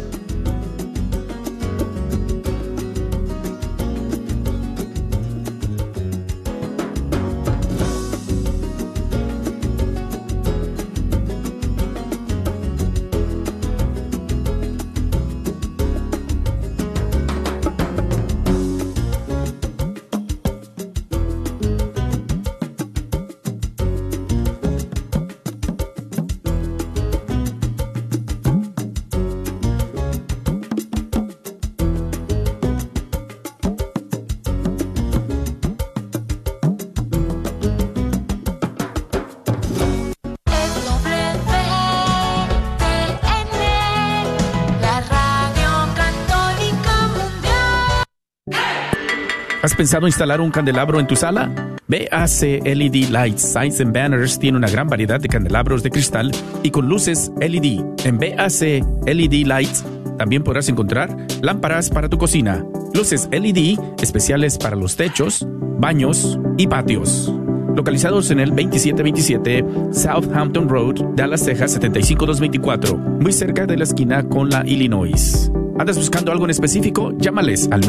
¿Has 49.62 49.76
pensado 49.76 50.07
instalar 50.07 50.39
un 50.39 50.51
candelabro 50.51 51.01
en 51.01 51.07
tu 51.07 51.18
sala? 51.18 51.51
BAC 51.89 52.64
LED 52.64 53.10
Lights, 53.10 53.41
Signs 53.41 53.82
and 53.82 53.93
Banners 53.93 54.39
tiene 54.39 54.57
una 54.57 54.70
gran 54.70 54.88
variedad 54.88 55.20
de 55.20 55.28
candelabros 55.28 55.84
de 55.84 55.89
cristal 55.89 56.32
y 56.64 56.72
con 56.72 56.88
luces 56.88 57.30
LED. 57.41 57.82
En 58.05 58.18
BAC 58.18 58.62
LED 59.05 59.45
Lights 59.45 59.84
también 60.18 60.43
podrás 60.43 60.70
encontrar 60.70 61.14
lámparas 61.41 61.89
para 61.89 62.07
tu 62.07 62.18
cocina, 62.18 62.64
luces 62.93 63.28
LED 63.34 63.78
especiales 64.01 64.57
para 64.57 64.78
los 64.78 64.95
techos, 64.95 65.45
baños 65.78 66.39
y 66.57 66.68
patios. 66.68 67.30
Localizados 67.76 68.32
en 68.32 68.39
el 68.39 68.51
2727 68.51 69.66
Southampton 69.91 70.70
Road, 70.70 71.16
Dallas, 71.16 71.43
Texas 71.43 71.74
75224, 71.74 72.95
muy 72.95 73.34
cerca 73.34 73.66
de 73.66 73.76
la 73.76 73.84
esquina 73.84 74.24
con 74.24 74.49
la 74.49 74.66
Illinois. 74.66 75.51
¿Andas 75.78 75.97
buscando 75.97 76.32
algo 76.32 76.45
en 76.45 76.51
específico? 76.51 77.14
Llámales 77.18 77.68
al 77.72 77.82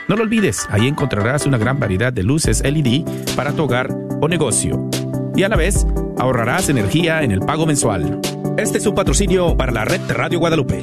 No 0.08 0.16
lo 0.16 0.22
olvides, 0.22 0.66
ahí 0.70 0.88
encontrarás 0.88 1.44
una 1.46 1.58
gran 1.58 1.78
variedad 1.78 2.10
de 2.12 2.24
luces 2.24 2.62
LED 2.64 3.04
para 3.36 3.52
tu 3.52 3.64
hogar 3.64 3.94
o 4.20 4.28
negocio. 4.28 4.88
Y 5.36 5.42
a 5.44 5.48
la 5.48 5.56
vez, 5.56 5.86
ahorrarás 6.18 6.68
energía 6.68 7.22
en 7.22 7.30
el 7.30 7.38
pago 7.40 7.64
mensual. 7.66 8.20
Este 8.56 8.78
es 8.78 8.86
un 8.86 8.94
patrocinio 8.94 9.56
para 9.56 9.72
la 9.72 9.84
red 9.84 10.00
Radio 10.08 10.38
Guadalupe. 10.40 10.82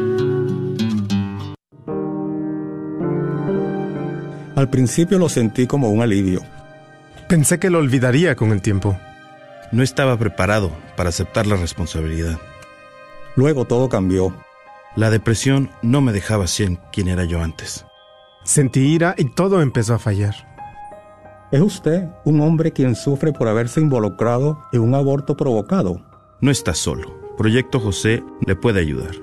Al 4.61 4.69
principio 4.69 5.17
lo 5.17 5.27
sentí 5.27 5.65
como 5.65 5.89
un 5.89 6.03
alivio. 6.03 6.43
Pensé 7.27 7.57
que 7.57 7.71
lo 7.71 7.79
olvidaría 7.79 8.35
con 8.35 8.51
el 8.51 8.61
tiempo. 8.61 8.95
No 9.71 9.81
estaba 9.81 10.15
preparado 10.17 10.69
para 10.95 11.09
aceptar 11.09 11.47
la 11.47 11.55
responsabilidad. 11.55 12.37
Luego 13.35 13.65
todo 13.65 13.89
cambió. 13.89 14.35
La 14.95 15.09
depresión 15.09 15.71
no 15.81 16.01
me 16.01 16.11
dejaba 16.11 16.45
ser 16.45 16.77
quien 16.91 17.07
era 17.07 17.25
yo 17.25 17.41
antes. 17.41 17.87
Sentí 18.43 18.81
ira 18.81 19.15
y 19.17 19.33
todo 19.33 19.63
empezó 19.63 19.95
a 19.95 19.99
fallar. 19.99 20.35
¿Es 21.51 21.61
usted 21.61 22.09
un 22.23 22.39
hombre 22.41 22.71
quien 22.71 22.93
sufre 22.93 23.33
por 23.33 23.47
haberse 23.47 23.81
involucrado 23.81 24.59
en 24.71 24.81
un 24.81 24.93
aborto 24.93 25.35
provocado? 25.35 26.05
No 26.39 26.51
está 26.51 26.75
solo. 26.75 27.19
Proyecto 27.35 27.79
José 27.79 28.23
le 28.45 28.55
puede 28.55 28.79
ayudar. 28.79 29.15